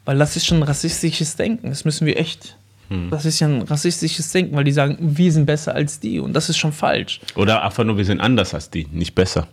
weil 0.04 0.18
das 0.18 0.36
ist 0.36 0.46
schon 0.46 0.62
rassistisches 0.62 1.36
Denken. 1.36 1.68
Das 1.70 1.84
müssen 1.84 2.06
wir 2.06 2.18
echt. 2.18 2.56
Das 3.10 3.24
ist 3.24 3.40
ja 3.40 3.48
ein 3.48 3.62
rassistisches 3.62 4.30
Denken, 4.32 4.54
weil 4.54 4.64
die 4.64 4.72
sagen, 4.72 4.98
wir 5.00 5.32
sind 5.32 5.46
besser 5.46 5.74
als 5.74 5.98
die 5.98 6.20
und 6.20 6.34
das 6.34 6.50
ist 6.50 6.58
schon 6.58 6.72
falsch. 6.72 7.20
oder 7.36 7.64
einfach 7.64 7.84
nur, 7.84 7.96
wir 7.96 8.04
sind 8.04 8.20
anders 8.20 8.52
als 8.52 8.68
die, 8.68 8.86
nicht 8.92 9.14
besser. 9.14 9.48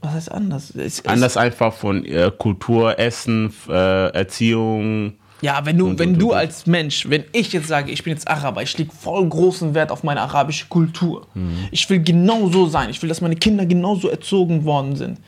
Was 0.00 0.12
heißt 0.12 0.32
anders? 0.32 0.70
Es, 0.70 1.00
es, 1.00 1.06
Anders 1.06 1.36
einfach 1.36 1.74
von 1.74 2.04
äh, 2.04 2.30
Kultur, 2.36 2.98
Essen, 2.98 3.52
äh, 3.68 4.08
Erziehung. 4.08 5.14
Ja, 5.44 5.66
wenn 5.66 5.76
du, 5.76 5.86
Und, 5.88 5.98
wenn 5.98 6.14
und, 6.14 6.18
du 6.18 6.30
und. 6.30 6.36
als 6.38 6.64
Mensch, 6.66 7.06
wenn 7.10 7.24
ich 7.32 7.52
jetzt 7.52 7.68
sage, 7.68 7.92
ich 7.92 8.02
bin 8.02 8.14
jetzt 8.14 8.26
Araber, 8.26 8.62
ich 8.62 8.78
lege 8.78 8.90
voll 8.98 9.28
großen 9.28 9.74
Wert 9.74 9.90
auf 9.90 10.02
meine 10.02 10.22
arabische 10.22 10.66
Kultur. 10.68 11.26
Ich 11.70 11.88
will 11.90 12.00
genau 12.00 12.48
so 12.48 12.66
sein. 12.66 12.88
Ich 12.88 13.02
will, 13.02 13.08
dass 13.10 13.20
meine 13.20 13.36
Kinder 13.36 13.66
genauso 13.66 14.08
erzogen 14.08 14.64
worden 14.64 14.96
sind. 14.96 15.18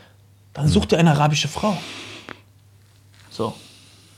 Dann 0.54 0.68
such 0.68 0.86
dir 0.86 0.96
eine 0.98 1.10
arabische 1.10 1.48
Frau. 1.48 1.76
So. 3.30 3.52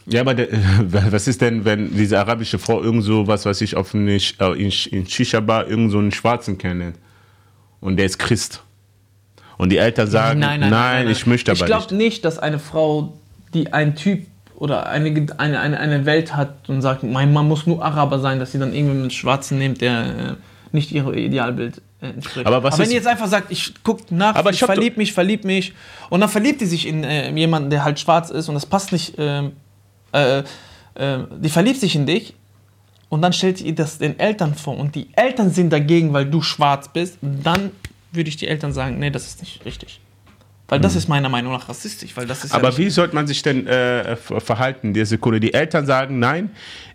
Ja, 0.06 0.20
aber 0.22 0.34
der, 0.34 0.48
was 1.12 1.26
ist 1.26 1.40
denn, 1.40 1.64
wenn 1.64 1.92
diese 1.94 2.18
arabische 2.18 2.58
Frau 2.60 2.80
irgend 2.80 3.02
so, 3.02 3.26
was 3.26 3.44
weiß 3.44 3.60
ich, 3.62 3.76
auf 3.76 3.92
eine, 3.94 4.18
Sch- 4.18 4.40
äh, 4.40 4.54
in, 4.62 4.70
in 5.00 5.06
Shisha-Bar 5.06 5.66
irgend 5.68 5.90
so 5.90 5.98
einen 5.98 6.12
Schwarzen 6.12 6.56
kennenlernt 6.58 6.96
und 7.80 7.96
der 7.96 8.06
ist 8.06 8.18
Christ. 8.18 8.62
Und 9.56 9.70
die 9.70 9.78
Eltern 9.78 10.08
sagen, 10.08 10.38
nein, 10.38 11.08
ich 11.08 11.26
möchte 11.26 11.50
aber 11.50 11.60
Ich 11.60 11.66
glaube 11.66 11.92
nicht. 11.96 12.04
nicht, 12.04 12.24
dass 12.24 12.38
eine 12.38 12.60
Frau, 12.60 13.18
die 13.52 13.72
ein 13.72 13.96
Typ 13.96 14.24
oder 14.58 14.88
eine, 14.88 15.26
eine, 15.38 15.60
eine, 15.60 15.78
eine 15.78 16.04
Welt 16.04 16.34
hat 16.34 16.68
und 16.68 16.82
sagt, 16.82 17.04
mein 17.04 17.32
Mann 17.32 17.46
muss 17.46 17.66
nur 17.66 17.84
Araber 17.84 18.18
sein, 18.18 18.38
dass 18.40 18.52
sie 18.52 18.58
dann 18.58 18.72
irgendwen 18.74 19.02
mit 19.02 19.12
Schwarzen 19.12 19.58
nimmt, 19.58 19.80
der 19.80 20.00
äh, 20.00 20.34
nicht 20.72 20.90
ihrem 20.90 21.14
Idealbild 21.14 21.80
äh, 22.00 22.08
entspricht. 22.08 22.44
Aber 22.46 22.62
was 22.64 22.76
wenn 22.76 22.82
ist- 22.84 22.90
die 22.90 22.96
jetzt 22.96 23.06
einfach 23.06 23.28
sagt, 23.28 23.52
ich 23.52 23.72
guck 23.84 24.10
nach, 24.10 24.34
Aber 24.34 24.50
ich 24.50 24.60
ich 24.60 24.64
verlieb 24.66 24.96
mich, 24.96 25.12
verlieb 25.12 25.44
mich 25.44 25.74
und 26.10 26.20
dann 26.20 26.28
verliebt 26.28 26.60
die 26.60 26.66
sich 26.66 26.86
in 26.88 27.04
äh, 27.04 27.30
jemanden, 27.30 27.70
der 27.70 27.84
halt 27.84 28.00
schwarz 28.00 28.30
ist 28.30 28.48
und 28.48 28.54
das 28.54 28.66
passt 28.66 28.90
nicht, 28.92 29.14
ähm, 29.18 29.52
äh, 30.12 30.40
äh, 30.40 30.44
die 31.40 31.48
verliebt 31.50 31.78
sich 31.80 31.94
in 31.94 32.06
dich 32.06 32.34
und 33.10 33.22
dann 33.22 33.32
stellt 33.32 33.60
ihr 33.60 33.74
das 33.76 33.98
den 33.98 34.18
Eltern 34.18 34.54
vor 34.54 34.76
und 34.76 34.94
die 34.96 35.06
Eltern 35.14 35.50
sind 35.52 35.72
dagegen, 35.72 36.12
weil 36.12 36.26
du 36.26 36.42
schwarz 36.42 36.88
bist, 36.88 37.18
dann 37.22 37.70
würde 38.10 38.28
ich 38.28 38.36
die 38.36 38.48
Eltern 38.48 38.72
sagen, 38.72 38.98
nee, 38.98 39.10
das 39.10 39.26
ist 39.26 39.40
nicht 39.40 39.64
richtig. 39.64 40.00
Weil 40.68 40.80
das 40.80 40.94
ist 40.96 41.08
meiner 41.08 41.28
Meinung 41.30 41.52
nach 41.52 41.68
rassistisch, 41.68 42.10
weil 42.14 42.26
das 42.26 42.44
ist 42.44 42.50
ja 42.52 42.56
Hm. 42.58 42.64
Aber 42.64 42.68
nicht, 42.68 42.78
wie 42.78 42.90
sollte 42.90 43.14
man 43.14 43.26
sich 43.26 43.42
denn 43.42 43.66
äh, 43.66 44.16
ver- 44.16 44.40
verhalten, 44.40 44.92
der 44.92 45.06
Sekunde? 45.06 45.40
Die 45.40 45.54
Eltern 45.54 45.86
sagen, 45.86 46.18
nein, 46.18 46.50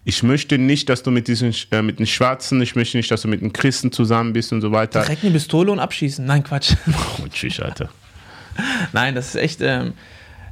ich 0.06 0.22
möchte 0.22 0.58
nicht, 0.60 0.90
dass 0.90 1.02
du 1.02 1.10
mit 1.12 1.28
diesen 1.28 1.56
äh, 1.72 1.82
mit 1.82 1.98
den 2.00 2.06
Schwarzen, 2.06 2.62
ich 2.62 2.76
möchte 2.76 2.98
nicht, 2.98 3.10
dass 3.10 3.24
du 3.24 3.28
mit 3.28 3.42
den 3.42 3.52
Christen 3.52 3.92
zusammen 3.92 4.34
bist 4.34 4.54
und 4.54 4.62
so 4.62 4.72
weiter. 4.72 5.02
direkt 5.02 5.24
eine 5.24 5.34
Pistole 5.34 5.72
und 5.72 5.80
abschießen. 5.80 6.24
Nein, 6.24 6.44
Quatsch. 6.44 6.74
Oh, 7.22 7.26
tschüss, 7.32 7.60
Alter. 7.60 7.90
Nein, 8.94 9.16
das 9.16 9.30
ist 9.30 9.36
echt, 9.42 9.62
ähm, 9.62 9.94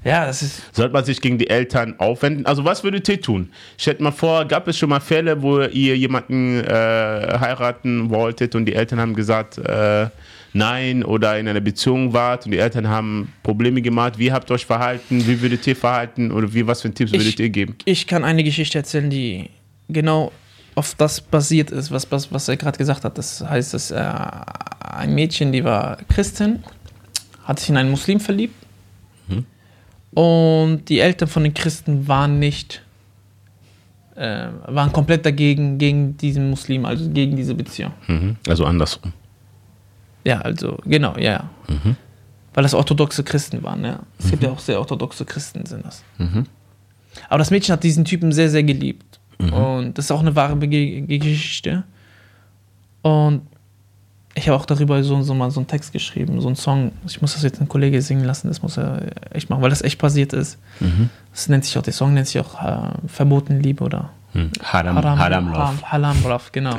ja, 0.03 0.25
das 0.25 0.41
ist, 0.41 0.75
Sollte 0.75 0.91
man 0.93 1.05
sich 1.05 1.21
gegen 1.21 1.37
die 1.37 1.47
Eltern 1.51 1.93
aufwenden? 1.99 2.47
Also 2.47 2.65
was 2.65 2.83
würdet 2.83 3.07
ihr 3.07 3.21
tun? 3.21 3.51
Stellt 3.77 4.01
mal 4.01 4.09
vor, 4.11 4.45
gab 4.45 4.67
es 4.67 4.75
schon 4.79 4.89
mal 4.89 4.99
Fälle, 4.99 5.43
wo 5.43 5.61
ihr 5.61 5.95
jemanden 5.95 6.59
äh, 6.63 7.37
heiraten 7.39 8.09
wolltet 8.09 8.55
und 8.55 8.65
die 8.65 8.73
Eltern 8.73 8.99
haben 8.99 9.13
gesagt, 9.13 9.59
äh, 9.59 10.07
nein 10.53 11.03
oder 11.03 11.39
in 11.39 11.47
einer 11.47 11.61
Beziehung 11.61 12.13
wart 12.13 12.45
und 12.45 12.51
die 12.51 12.57
Eltern 12.57 12.87
haben 12.87 13.31
Probleme 13.43 13.81
gemacht. 13.81 14.17
Wie 14.17 14.31
habt 14.31 14.49
ihr 14.51 14.55
euch 14.55 14.65
verhalten? 14.65 15.25
Wie 15.27 15.41
würdet 15.41 15.65
ihr 15.67 15.75
verhalten? 15.75 16.31
Oder 16.31 16.53
wie, 16.53 16.65
was 16.67 16.81
für 16.81 16.93
Tipps 16.93 17.11
würdet 17.11 17.27
Ich- 17.27 17.39
ihr 17.39 17.49
geben? 17.49 17.75
ich 17.85 18.07
kann 18.07 18.23
eine 18.23 18.43
Geschichte 18.43 18.77
erzählen, 18.77 19.09
die 19.09 19.49
genau 19.89 20.31
auf 20.75 20.95
das 20.95 21.19
basiert 21.21 21.69
ist, 21.71 21.91
was, 21.91 22.09
was, 22.11 22.31
was 22.31 22.47
er 22.47 22.57
gerade 22.57 22.77
gesagt 22.77 23.03
hat. 23.03 23.17
Das 23.17 23.41
heißt, 23.41 23.73
dass 23.73 23.91
äh, 23.91 23.95
ein 24.79 25.13
Mädchen, 25.13 25.51
die 25.51 25.63
war 25.63 25.97
Christin, 26.09 26.63
hat 27.43 27.59
sich 27.59 27.69
in 27.69 27.77
einen 27.77 27.91
Muslim 27.91 28.19
verliebt 28.19 28.55
und 30.13 30.83
die 30.89 30.99
Eltern 30.99 31.29
von 31.29 31.43
den 31.43 31.53
Christen 31.53 32.07
waren 32.07 32.39
nicht, 32.39 32.81
äh, 34.15 34.47
waren 34.67 34.91
komplett 34.91 35.25
dagegen, 35.25 35.77
gegen 35.77 36.17
diesen 36.17 36.49
Muslim, 36.49 36.83
also 36.85 37.09
gegen 37.09 37.35
diese 37.37 37.55
Beziehung. 37.55 37.93
Mhm. 38.07 38.35
Also 38.47 38.65
andersrum. 38.65 39.13
Ja, 40.23 40.39
also, 40.41 40.77
genau, 40.85 41.15
ja. 41.17 41.31
ja. 41.31 41.49
Weil 42.53 42.63
das 42.63 42.73
orthodoxe 42.73 43.23
Christen 43.23 43.63
waren, 43.63 43.83
ja. 43.85 43.99
Es 44.19 44.29
gibt 44.29 44.43
ja 44.43 44.49
auch 44.51 44.59
sehr 44.59 44.79
orthodoxe 44.79 45.25
Christen, 45.25 45.65
sind 45.65 45.85
das. 45.85 46.03
Aber 47.29 47.37
das 47.39 47.51
Mädchen 47.51 47.73
hat 47.73 47.83
diesen 47.83 48.05
Typen 48.05 48.31
sehr, 48.31 48.49
sehr 48.49 48.63
geliebt. 48.63 49.19
Und 49.39 49.97
das 49.97 50.05
ist 50.05 50.11
auch 50.11 50.19
eine 50.19 50.35
wahre 50.35 50.55
Bege 50.55 51.01
Geschichte. 51.17 51.83
Und 53.01 53.41
ich 54.35 54.47
habe 54.47 54.57
auch 54.57 54.65
darüber 54.65 55.03
so, 55.03 55.21
so 55.23 55.33
mal 55.33 55.49
so 55.51 55.59
einen 55.59 55.67
Text 55.67 55.91
geschrieben, 55.91 56.39
so 56.39 56.47
einen 56.47 56.55
Song. 56.55 56.91
Ich 57.07 57.21
muss 57.21 57.33
das 57.33 57.43
jetzt 57.43 57.59
einen 57.59 57.67
Kollege 57.67 58.01
singen 58.01 58.23
lassen, 58.23 58.47
das 58.49 58.61
muss 58.61 58.77
er 58.77 59.01
echt 59.35 59.49
machen, 59.49 59.61
weil 59.61 59.71
das 59.71 59.81
echt 59.81 59.99
passiert 59.99 60.33
ist. 60.33 60.59
Das 61.31 61.49
nennt 61.49 61.65
sich 61.65 61.77
auch, 61.77 61.81
der 61.81 61.93
Song 61.93 62.13
nennt 62.13 62.27
sich 62.27 62.39
auch 62.39 62.63
äh, 62.63 62.91
Verboten 63.07 63.59
Liebe 63.59 63.83
oder 63.83 64.11
Hm. 64.33 64.49
Haram, 64.63 64.95
Haram, 64.95 65.47
Love. 65.47 65.57
Haram, 65.57 65.81
Haram 65.83 66.23
Love, 66.23 66.43
genau. 66.51 66.77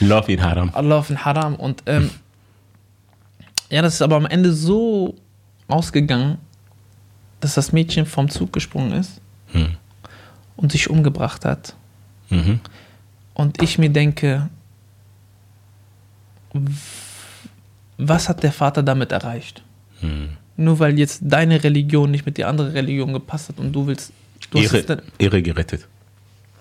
Love 0.00 0.32
in 0.32 0.42
Haram. 0.42 0.70
Allah 0.72 1.04
in 1.08 1.24
Haram. 1.24 1.56
Und 1.56 1.82
ähm, 1.86 2.10
ja, 3.72 3.80
das 3.80 3.94
ist 3.94 4.02
aber 4.02 4.16
am 4.16 4.26
Ende 4.26 4.52
so 4.52 5.16
ausgegangen, 5.66 6.36
dass 7.40 7.54
das 7.54 7.72
Mädchen 7.72 8.04
vom 8.04 8.28
Zug 8.28 8.52
gesprungen 8.52 8.92
ist 8.92 9.20
Hm. 9.52 9.76
und 10.56 10.72
sich 10.72 10.88
umgebracht 10.90 11.44
hat. 11.44 11.74
Mhm. 12.30 12.60
Und 13.34 13.62
ich 13.62 13.78
mir 13.78 13.90
denke, 13.90 14.48
was 17.98 18.28
hat 18.28 18.42
der 18.42 18.52
Vater 18.52 18.82
damit 18.82 19.12
erreicht? 19.12 19.62
Hm. 20.00 20.36
Nur 20.56 20.78
weil 20.78 20.98
jetzt 20.98 21.20
deine 21.22 21.64
Religion 21.64 22.10
nicht 22.10 22.26
mit 22.26 22.36
der 22.36 22.48
anderen 22.48 22.72
Religion 22.72 23.12
gepasst 23.12 23.48
hat 23.48 23.58
und 23.58 23.72
du 23.72 23.86
willst. 23.86 24.12
Du 24.50 24.58
Ehre, 24.58 25.02
Ehre 25.18 25.42
gerettet. 25.42 25.88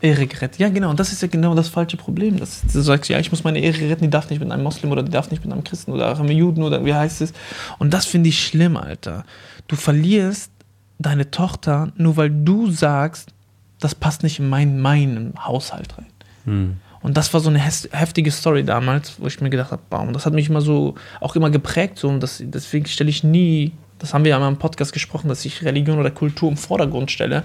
Ehre 0.01 0.27
gerettet. 0.27 0.59
Ja, 0.59 0.69
genau. 0.69 0.89
Und 0.89 0.99
das 0.99 1.11
ist 1.11 1.21
ja 1.21 1.27
genau 1.27 1.55
das 1.55 1.69
falsche 1.69 1.97
Problem. 1.97 2.39
Dass 2.39 2.61
du 2.61 2.81
sagst, 2.81 3.09
ja, 3.09 3.19
ich 3.19 3.31
muss 3.31 3.43
meine 3.43 3.59
Ehre 3.59 3.89
retten, 3.89 4.03
die 4.03 4.09
darf 4.09 4.29
nicht 4.29 4.39
mit 4.39 4.51
einem 4.51 4.63
Moslem 4.63 4.91
oder 4.91 5.03
die 5.03 5.11
darf 5.11 5.31
nicht 5.31 5.43
mit 5.43 5.53
einem 5.53 5.63
Christen 5.63 5.91
oder 5.91 6.17
einem 6.17 6.31
Juden 6.31 6.63
oder 6.63 6.83
wie 6.85 6.93
heißt 6.93 7.21
es. 7.21 7.33
Und 7.79 7.93
das 7.93 8.05
finde 8.05 8.29
ich 8.29 8.45
schlimm, 8.45 8.77
Alter. 8.77 9.25
Du 9.67 9.75
verlierst 9.75 10.51
deine 10.99 11.31
Tochter, 11.31 11.91
nur 11.97 12.17
weil 12.17 12.29
du 12.29 12.69
sagst, 12.71 13.29
das 13.79 13.95
passt 13.95 14.23
nicht 14.23 14.39
in 14.39 14.49
mein, 14.49 14.79
meinen 14.79 15.33
Haushalt 15.43 15.97
rein. 15.97 16.07
Und 17.01 17.17
das 17.17 17.33
war 17.33 17.41
so 17.41 17.49
eine 17.49 17.59
heftige 17.59 18.31
Story 18.31 18.63
damals, 18.63 19.19
wo 19.19 19.27
ich 19.27 19.41
mir 19.41 19.49
gedacht 19.49 19.71
habe, 19.71 19.81
wow, 19.89 20.07
das 20.11 20.25
hat 20.25 20.33
mich 20.33 20.49
immer 20.49 20.61
so, 20.61 20.95
auch 21.19 21.35
immer 21.35 21.49
geprägt. 21.49 21.97
So, 21.97 22.09
und 22.09 22.21
das, 22.21 22.41
deswegen 22.45 22.85
stelle 22.85 23.09
ich 23.09 23.23
nie, 23.23 23.71
das 23.97 24.13
haben 24.13 24.23
wir 24.23 24.29
ja 24.31 24.39
mal 24.39 24.47
im 24.47 24.57
Podcast 24.57 24.93
gesprochen, 24.93 25.27
dass 25.27 25.43
ich 25.45 25.63
Religion 25.63 25.99
oder 25.99 26.11
Kultur 26.11 26.49
im 26.49 26.57
Vordergrund 26.57 27.11
stelle. 27.11 27.43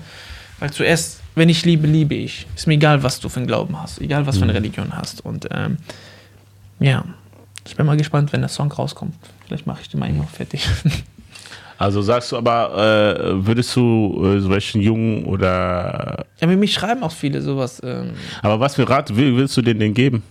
Weil 0.58 0.72
zuerst, 0.72 1.20
wenn 1.34 1.48
ich 1.48 1.64
liebe, 1.64 1.86
liebe 1.86 2.14
ich. 2.14 2.46
Ist 2.56 2.66
mir 2.66 2.74
egal, 2.74 3.02
was 3.02 3.20
du 3.20 3.28
für 3.28 3.38
einen 3.40 3.46
Glauben 3.46 3.80
hast, 3.80 4.00
egal 4.00 4.26
was 4.26 4.38
für 4.38 4.44
eine 4.44 4.54
Religion 4.54 4.96
hast. 4.96 5.22
Und 5.24 5.46
ähm, 5.50 5.76
ja, 6.80 7.04
ich 7.66 7.76
bin 7.76 7.84
mal 7.86 7.96
gespannt, 7.96 8.32
wenn 8.32 8.40
der 8.40 8.48
Song 8.48 8.70
rauskommt. 8.72 9.14
Vielleicht 9.46 9.66
mache 9.66 9.82
ich 9.82 9.88
den 9.90 10.00
mal 10.00 10.06
irgendwann 10.06 10.28
fertig. 10.28 10.66
Also 11.78 12.00
sagst 12.00 12.32
du 12.32 12.38
aber, 12.38 13.18
äh, 13.20 13.46
würdest 13.46 13.76
du 13.76 14.24
äh, 14.24 14.40
solchen 14.40 14.80
Jungen 14.80 15.26
oder. 15.26 16.24
ja, 16.40 16.46
mit 16.46 16.58
mich 16.58 16.72
schreiben 16.72 17.02
auch 17.02 17.12
viele 17.12 17.42
sowas. 17.42 17.82
Ähm, 17.84 18.12
Aber 18.40 18.58
was 18.58 18.76
für 18.76 18.88
Rat 18.88 19.14
will- 19.14 19.36
willst 19.36 19.54
du 19.58 19.60
denen 19.60 19.80
denn 19.80 19.92
geben? 19.92 20.22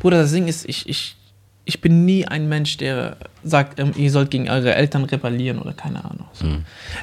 Bruder, 0.00 0.18
das 0.22 0.32
Ding 0.32 0.46
ist, 0.48 0.68
ich, 0.68 0.86
ich, 0.88 1.16
ich 1.66 1.80
bin 1.80 2.04
nie 2.04 2.24
ein 2.24 2.48
Mensch, 2.48 2.76
der 2.76 3.16
sagt, 3.42 3.80
ähm, 3.80 3.92
ihr 3.96 4.10
sollt 4.10 4.30
gegen 4.30 4.48
eure 4.48 4.74
Eltern 4.74 5.04
rebellieren 5.04 5.58
oder 5.58 5.72
keine 5.72 6.04
Ahnung. 6.04 6.28
So. 6.32 6.46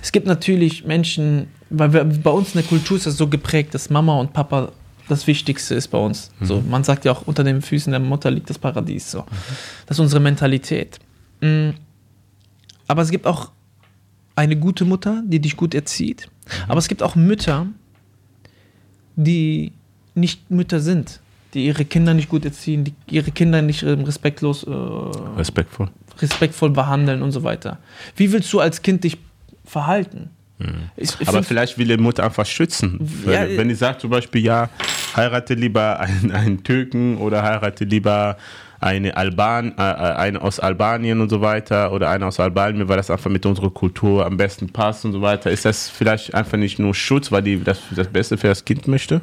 Es 0.01 0.13
gibt 0.13 0.25
natürlich 0.25 0.85
Menschen, 0.85 1.47
weil 1.69 1.91
wir, 1.91 2.05
bei 2.05 2.31
uns 2.31 2.55
in 2.55 2.61
der 2.61 2.69
Kultur 2.69 2.95
ist 2.95 3.05
das 3.05 3.17
so 3.17 3.27
geprägt, 3.27 3.73
dass 3.73 3.89
Mama 3.89 4.17
und 4.17 4.31
Papa 4.31 4.71
das 5.09 5.27
Wichtigste 5.27 5.75
ist 5.75 5.89
bei 5.89 5.97
uns. 5.97 6.31
So, 6.39 6.61
man 6.61 6.85
sagt 6.85 7.03
ja 7.03 7.11
auch, 7.11 7.27
unter 7.27 7.43
den 7.43 7.61
Füßen 7.61 7.91
der 7.91 7.99
Mutter 7.99 8.31
liegt 8.31 8.49
das 8.49 8.57
Paradies. 8.57 9.11
So. 9.11 9.25
Das 9.85 9.97
ist 9.97 9.99
unsere 9.99 10.21
Mentalität. 10.21 10.97
Mm. 11.41 11.71
Aber 12.87 13.01
es 13.01 13.11
gibt 13.11 13.27
auch 13.27 13.51
eine 14.35 14.55
gute 14.55 14.85
Mutter, 14.85 15.21
die 15.25 15.39
dich 15.39 15.57
gut 15.57 15.75
erzieht. 15.75 16.29
Aber 16.69 16.77
es 16.77 16.87
gibt 16.87 17.03
auch 17.03 17.15
Mütter, 17.15 17.67
die 19.17 19.73
nicht 20.15 20.49
Mütter 20.49 20.79
sind, 20.79 21.19
die 21.53 21.65
ihre 21.65 21.85
Kinder 21.85 22.13
nicht 22.13 22.29
gut 22.29 22.45
erziehen, 22.45 22.83
die 22.83 22.93
ihre 23.09 23.31
Kinder 23.31 23.61
nicht 23.61 23.83
ähm, 23.83 24.03
respektlos, 24.03 24.63
äh, 24.63 24.69
Respektvoll. 25.37 25.89
respektvoll 26.19 26.71
behandeln 26.71 27.21
und 27.21 27.31
so 27.31 27.43
weiter. 27.43 27.77
Wie 28.15 28.31
willst 28.31 28.51
du 28.53 28.59
als 28.59 28.81
Kind 28.81 29.03
dich 29.03 29.17
verhalten? 29.65 30.29
Ich, 30.95 31.19
ich 31.19 31.27
Aber 31.27 31.43
vielleicht 31.43 31.77
will 31.77 31.87
die 31.87 31.97
Mutter 31.97 32.23
einfach 32.23 32.45
schützen. 32.45 32.99
Ja, 33.25 33.41
wenn, 33.41 33.57
wenn 33.57 33.69
die 33.69 33.75
sagt 33.75 34.01
zum 34.01 34.09
Beispiel, 34.09 34.43
ja, 34.43 34.69
heirate 35.15 35.55
lieber 35.55 35.99
einen, 35.99 36.31
einen 36.31 36.63
Türken 36.63 37.17
oder 37.17 37.43
heirate 37.43 37.83
lieber 37.85 38.37
eine 38.79 39.15
Alban, 39.15 39.73
äh, 39.77 39.81
eine 39.81 40.41
aus 40.41 40.59
Albanien 40.59 41.21
und 41.21 41.29
so 41.29 41.41
weiter 41.41 41.91
oder 41.91 42.09
eine 42.09 42.25
aus 42.25 42.39
Albanien, 42.39 42.87
weil 42.87 42.97
das 42.97 43.09
einfach 43.09 43.29
mit 43.29 43.45
unserer 43.45 43.71
Kultur 43.71 44.25
am 44.25 44.37
besten 44.37 44.69
passt 44.69 45.05
und 45.05 45.13
so 45.13 45.21
weiter. 45.21 45.51
Ist 45.51 45.65
das 45.65 45.89
vielleicht 45.89 46.33
einfach 46.33 46.57
nicht 46.57 46.79
nur 46.79 46.93
Schutz, 46.93 47.31
weil 47.31 47.41
die 47.41 47.63
das, 47.63 47.79
das 47.95 48.07
Beste 48.07 48.37
für 48.37 48.47
das 48.47 48.63
Kind 48.65 48.87
möchte? 48.87 49.21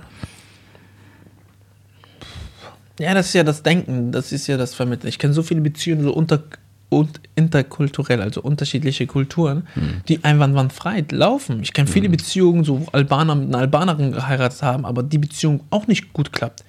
Ja, 3.00 3.14
das 3.14 3.28
ist 3.28 3.35
ja 3.35 3.45
das 3.45 3.62
Denken, 3.62 4.12
das 4.12 4.33
ist 4.33 4.47
ja 4.47 4.57
das 4.57 4.75
Vermitteln. 4.75 5.09
Ich 5.09 5.19
kenne 5.19 5.33
so 5.33 5.42
viele 5.42 5.61
Beziehungen, 5.61 6.04
so 6.04 6.12
unter 6.12 6.42
und 6.90 7.21
interkulturell, 7.37 8.21
also 8.21 8.42
unterschiedliche 8.42 9.07
Kulturen, 9.07 9.66
die 10.09 10.25
einwandfrei 10.25 11.04
laufen. 11.11 11.62
Ich 11.62 11.73
kenne 11.73 11.87
viele 11.87 12.09
Beziehungen, 12.09 12.64
so 12.64 12.85
Albaner 12.90 13.37
mit 13.37 13.49
einer 13.49 13.59
Albanerin 13.59 14.11
geheiratet 14.11 14.61
haben, 14.62 14.85
aber 14.85 15.04
die 15.04 15.19
Beziehung 15.19 15.61
auch 15.71 15.87
nicht 15.87 16.12
gut 16.12 16.33
klappt. 16.33 16.64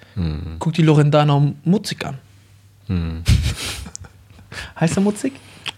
Guck 0.60 0.74
die 0.74 0.82
Lorendana 0.82 1.52
Mutzig 1.64 2.06
an. 2.06 2.18
heißt 4.80 4.96
er 4.96 5.02
Mutzig? 5.02 5.32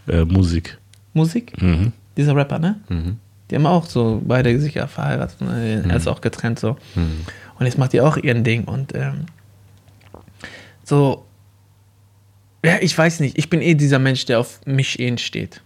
Äh, 0.06 0.26
Musik. 0.26 0.76
Musik? 1.14 1.60
Mhm. 1.62 1.92
Dieser 2.16 2.36
Rapper, 2.36 2.58
ne? 2.58 2.80
Die 3.50 3.56
haben 3.56 3.66
auch 3.66 3.86
so 3.86 4.20
beide 4.26 4.58
sich 4.60 4.74
ja 4.74 4.86
verheiratet, 4.86 5.40
ne? 5.40 5.84
also 5.88 6.10
auch 6.10 6.20
getrennt 6.20 6.58
so. 6.58 6.76
Und 7.58 7.66
jetzt 7.66 7.78
macht 7.78 7.94
die 7.94 8.00
auch 8.00 8.16
ihren 8.18 8.44
Ding 8.44 8.64
und 8.64 8.94
ähm, 8.94 9.26
so, 10.84 11.24
ja, 12.64 12.76
ich 12.80 12.96
weiß 12.96 13.20
nicht, 13.20 13.36
ich 13.36 13.50
bin 13.50 13.60
eh 13.60 13.74
dieser 13.74 13.98
Mensch, 13.98 14.24
der 14.26 14.40
auf 14.40 14.60
mich 14.64 14.98
ehen 14.98 15.18
steht. 15.18 15.60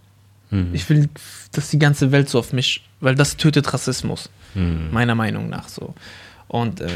Ich 0.73 0.89
will, 0.89 1.07
dass 1.51 1.69
die 1.69 1.77
ganze 1.77 2.11
Welt 2.11 2.27
so 2.27 2.39
auf 2.39 2.53
mich, 2.53 2.83
weil 3.01 3.13
das 3.13 3.37
tötet 3.37 3.71
Rassismus, 3.71 4.31
meiner 4.91 5.13
Meinung 5.13 5.47
nach 5.47 5.69
so. 5.69 5.93
Und 6.47 6.81
äh, 6.81 6.87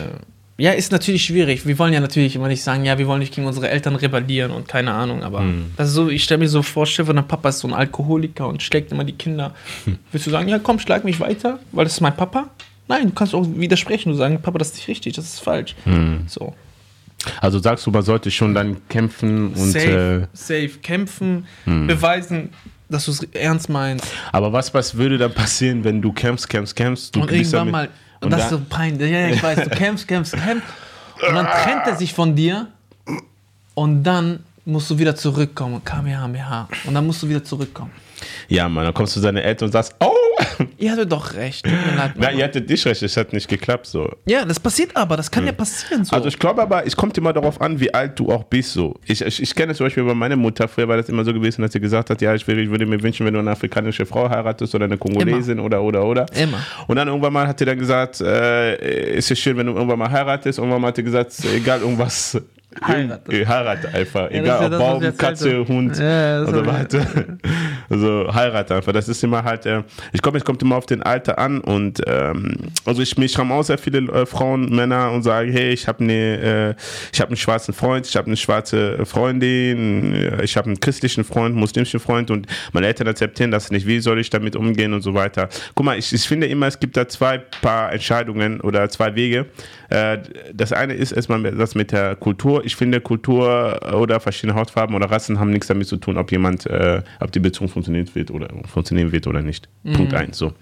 ja, 0.57 0.71
ist 0.71 0.91
natürlich 0.91 1.25
schwierig. 1.25 1.65
Wir 1.65 1.77
wollen 1.77 1.93
ja 1.93 1.99
natürlich 1.99 2.35
immer 2.35 2.47
nicht 2.47 2.63
sagen, 2.63 2.83
ja, 2.83 2.97
wir 2.97 3.07
wollen 3.07 3.19
nicht 3.19 3.33
gegen 3.33 3.45
unsere 3.45 3.69
Eltern 3.69 3.95
rebellieren 3.95 4.51
und 4.51 4.67
keine 4.67 4.91
Ahnung, 4.91 5.21
aber 5.23 5.43
das 5.77 5.89
ist 5.89 5.93
so, 5.93 6.09
ich 6.09 6.23
stelle 6.23 6.39
mir 6.39 6.49
so 6.49 6.63
vor, 6.63 6.85
Stefan, 6.87 7.15
dein 7.15 7.27
Papa 7.27 7.49
ist 7.49 7.59
so 7.59 7.67
ein 7.67 7.73
Alkoholiker 7.73 8.47
und 8.47 8.63
schlägt 8.63 8.91
immer 8.91 9.03
die 9.03 9.13
Kinder. 9.13 9.53
Willst 10.11 10.25
du 10.25 10.31
sagen, 10.31 10.47
ja, 10.49 10.57
komm, 10.59 10.79
schlag 10.79 11.03
mich 11.03 11.19
weiter, 11.19 11.59
weil 11.71 11.85
das 11.85 11.93
ist 11.93 12.01
mein 12.01 12.15
Papa? 12.15 12.49
Nein, 12.87 13.07
du 13.09 13.13
kannst 13.13 13.35
auch 13.35 13.45
widersprechen 13.55 14.11
und 14.11 14.17
sagen, 14.17 14.41
Papa, 14.41 14.57
das 14.57 14.69
ist 14.69 14.75
nicht 14.77 14.87
richtig, 14.87 15.13
das 15.13 15.25
ist 15.25 15.39
falsch. 15.41 15.75
So. 16.27 16.53
Also 17.41 17.59
sagst 17.59 17.85
du, 17.85 17.91
man 17.91 18.03
sollte 18.03 18.29
schon 18.31 18.53
dann 18.53 18.77
kämpfen 18.89 19.47
und. 19.53 19.71
safe, 19.71 20.27
Äh, 20.33 20.37
safe, 20.37 20.69
kämpfen, 20.81 21.45
beweisen, 21.65 22.49
dass 22.89 23.05
du 23.05 23.11
es 23.11 23.23
ernst 23.33 23.69
meinst. 23.69 24.05
aber 24.31 24.51
was, 24.53 24.73
was 24.73 24.95
würde 24.95 25.17
dann 25.17 25.33
passieren, 25.33 25.83
wenn 25.83 26.01
du 26.01 26.11
kämpfst, 26.13 26.49
kämpfst, 26.49 26.75
kämpfst? 26.75 27.15
Du 27.15 27.21
Und 27.21 27.31
irgendwann 27.31 27.51
damit- 27.59 27.71
mal, 27.71 27.89
und, 28.21 28.31
das 28.31 28.43
ist 28.45 28.49
so 28.51 28.61
peinlich. 28.69 29.11
Ja, 29.11 29.19
ja, 29.19 29.27
ich 29.29 29.41
weiß, 29.43 29.63
du 29.63 29.69
kämpfst, 29.69 30.07
kämpfst, 30.07 30.33
kämpfst. 30.33 30.67
Und 31.27 31.35
dann 31.35 31.45
trennt 31.45 31.85
er 31.87 31.95
sich 31.95 32.13
von 32.13 32.35
dir 32.35 32.67
und 33.73 34.03
dann 34.03 34.39
musst 34.65 34.89
du 34.89 34.97
wieder 34.97 35.15
zurückkommen. 35.15 35.83
Kamehameha. 35.83 36.67
Und 36.85 36.93
dann 36.93 37.05
musst 37.05 37.21
du 37.23 37.29
wieder 37.29 37.43
zurückkommen. 37.43 37.91
Ja, 38.47 38.69
Mann, 38.69 38.85
dann 38.85 38.93
kommst 38.93 39.15
du 39.15 39.19
zu 39.19 39.25
deinen 39.25 39.37
Eltern 39.43 39.67
und 39.67 39.71
sagst, 39.73 39.95
oh! 39.99 40.11
Ihr 40.83 40.91
hattet 40.91 41.13
doch 41.13 41.33
recht. 41.35 41.65
Leid. 41.65 42.11
Na, 42.17 42.29
ihr 42.29 42.43
hattet 42.43 42.67
nicht 42.67 42.85
recht, 42.85 43.01
es 43.01 43.15
hat 43.15 43.31
nicht 43.31 43.47
geklappt 43.47 43.85
so. 43.85 44.11
Ja, 44.25 44.43
das 44.43 44.59
passiert 44.59 44.93
aber. 44.97 45.15
Das 45.15 45.31
kann 45.31 45.45
ja 45.45 45.53
passieren 45.53 46.03
so. 46.03 46.13
Also 46.13 46.27
ich 46.27 46.37
glaube 46.37 46.61
aber, 46.61 46.85
es 46.85 46.97
kommt 46.97 47.17
immer 47.17 47.31
darauf 47.31 47.61
an, 47.61 47.79
wie 47.79 47.93
alt 47.93 48.19
du 48.19 48.29
auch 48.29 48.43
bist. 48.43 48.73
So. 48.73 48.99
Ich, 49.05 49.21
ich, 49.21 49.41
ich 49.41 49.55
kenne 49.55 49.73
zum 49.75 49.85
Beispiel 49.85 50.03
bei 50.03 50.13
meiner 50.13 50.35
Mutter, 50.35 50.67
früher 50.67 50.89
war 50.89 50.97
das 50.97 51.07
immer 51.07 51.23
so 51.23 51.33
gewesen, 51.33 51.61
dass 51.61 51.71
sie 51.71 51.79
gesagt 51.79 52.09
hat, 52.09 52.21
ja, 52.21 52.35
ich, 52.35 52.45
will, 52.47 52.59
ich 52.59 52.69
würde 52.69 52.85
mir 52.85 53.01
wünschen, 53.01 53.25
wenn 53.25 53.33
du 53.33 53.39
eine 53.39 53.51
afrikanische 53.51 54.05
Frau 54.05 54.29
heiratest 54.29 54.75
oder 54.75 54.83
eine 54.83 54.97
Kongolesin 54.97 55.57
oder, 55.61 55.81
oder, 55.81 56.03
oder. 56.03 56.25
Immer. 56.35 56.59
Und 56.87 56.97
dann 56.97 57.07
irgendwann 57.07 57.31
mal 57.31 57.47
hat 57.47 57.59
sie 57.59 57.65
dann 57.65 57.79
gesagt, 57.79 58.19
äh, 58.19 59.15
ist 59.15 59.31
es 59.31 59.39
schön, 59.39 59.55
wenn 59.55 59.67
du 59.67 59.73
irgendwann 59.73 59.99
mal 59.99 60.11
heiratest. 60.11 60.59
Irgendwann 60.59 60.81
mal 60.81 60.89
hat 60.89 60.97
sie 60.97 61.03
gesagt, 61.03 61.33
egal, 61.55 61.79
irgendwas. 61.79 62.41
Heirate. 62.81 63.31
Äh, 63.31 63.45
Heirate 63.45 63.93
einfach. 63.93 64.31
Ja, 64.31 64.41
egal, 64.41 64.45
ja 64.45 64.65
ob 64.65 64.71
das, 64.71 64.79
Baum, 64.79 65.17
Katze. 65.17 65.67
Hund 65.67 65.97
Ja, 65.97 66.41
und 66.41 66.55
so 66.55 66.65
weiter. 66.65 67.05
Also 67.93 68.33
heirate 68.33 68.75
einfach. 68.75 68.91
Das 68.91 69.07
ist 69.07 69.23
immer 69.23 69.43
halt, 69.43 69.67
äh, 69.67 69.83
ich 70.11 70.21
glaube, 70.21 70.39
es 70.39 70.43
kommt 70.43 70.61
immer 70.63 70.75
auf 70.75 70.87
den 70.87 71.03
Alter 71.03 71.37
an 71.37 71.61
und 71.61 72.01
ähm, 72.07 72.55
also 72.85 73.03
ich 73.03 73.17
mich 73.19 73.37
haben 73.37 73.51
auch 73.51 73.61
sehr 73.61 73.77
viele 73.77 73.99
äh, 74.11 74.25
Frauen, 74.25 74.75
Männer 74.75 75.11
und 75.11 75.21
sagen, 75.21 75.51
hey, 75.51 75.69
ich 75.71 75.87
habe 75.87 76.03
eine, 76.03 76.13
äh, 76.13 76.75
ich 77.13 77.21
habe 77.21 77.29
einen 77.29 77.37
schwarzen 77.37 77.71
Freund, 77.71 78.07
ich 78.07 78.15
habe 78.15 78.25
eine 78.25 78.35
schwarze 78.37 79.05
Freundin, 79.05 80.15
äh, 80.15 80.43
ich 80.43 80.57
habe 80.57 80.67
einen 80.67 80.79
christlichen 80.79 81.23
Freund, 81.23 81.55
muslimischen 81.55 81.99
Freund 81.99 82.31
und 82.31 82.47
meine 82.71 82.87
Eltern 82.87 83.07
akzeptieren 83.09 83.51
das 83.51 83.69
nicht. 83.69 83.85
Wie 83.85 83.99
soll 83.99 84.19
ich 84.19 84.31
damit 84.31 84.55
umgehen 84.55 84.93
und 84.93 85.01
so 85.01 85.13
weiter? 85.13 85.49
Guck 85.75 85.85
mal, 85.85 85.97
ich, 85.97 86.11
ich 86.11 86.27
finde 86.27 86.47
immer, 86.47 86.65
es 86.65 86.79
gibt 86.79 86.97
da 86.97 87.07
zwei 87.07 87.37
Paar 87.37 87.91
Entscheidungen 87.93 88.59
oder 88.61 88.89
zwei 88.89 89.13
Wege. 89.13 89.45
Äh, 89.89 90.17
das 90.51 90.73
eine 90.73 90.95
ist 90.95 91.11
erstmal 91.11 91.43
das 91.43 91.75
mit 91.75 91.91
der 91.91 92.15
Kultur. 92.15 92.65
Ich 92.65 92.75
finde, 92.75 93.01
Kultur 93.01 93.79
oder 93.93 94.19
verschiedene 94.19 94.57
Hautfarben 94.57 94.95
oder 94.95 95.11
Rassen 95.11 95.39
haben 95.39 95.51
nichts 95.51 95.67
damit 95.67 95.87
zu 95.87 95.97
tun, 95.97 96.17
ob 96.17 96.31
jemand, 96.31 96.65
äh, 96.65 97.03
ob 97.19 97.31
die 97.31 97.39
Beziehung 97.39 97.69
funktioniert 97.69 97.82
wird 97.87 98.31
oder 98.31 98.49
funktionieren 98.65 99.11
wird 99.11 99.27
oder 99.27 99.41
nicht. 99.41 99.69
Punkt 99.83 100.13
eins. 100.13 100.37
So. 100.37 100.53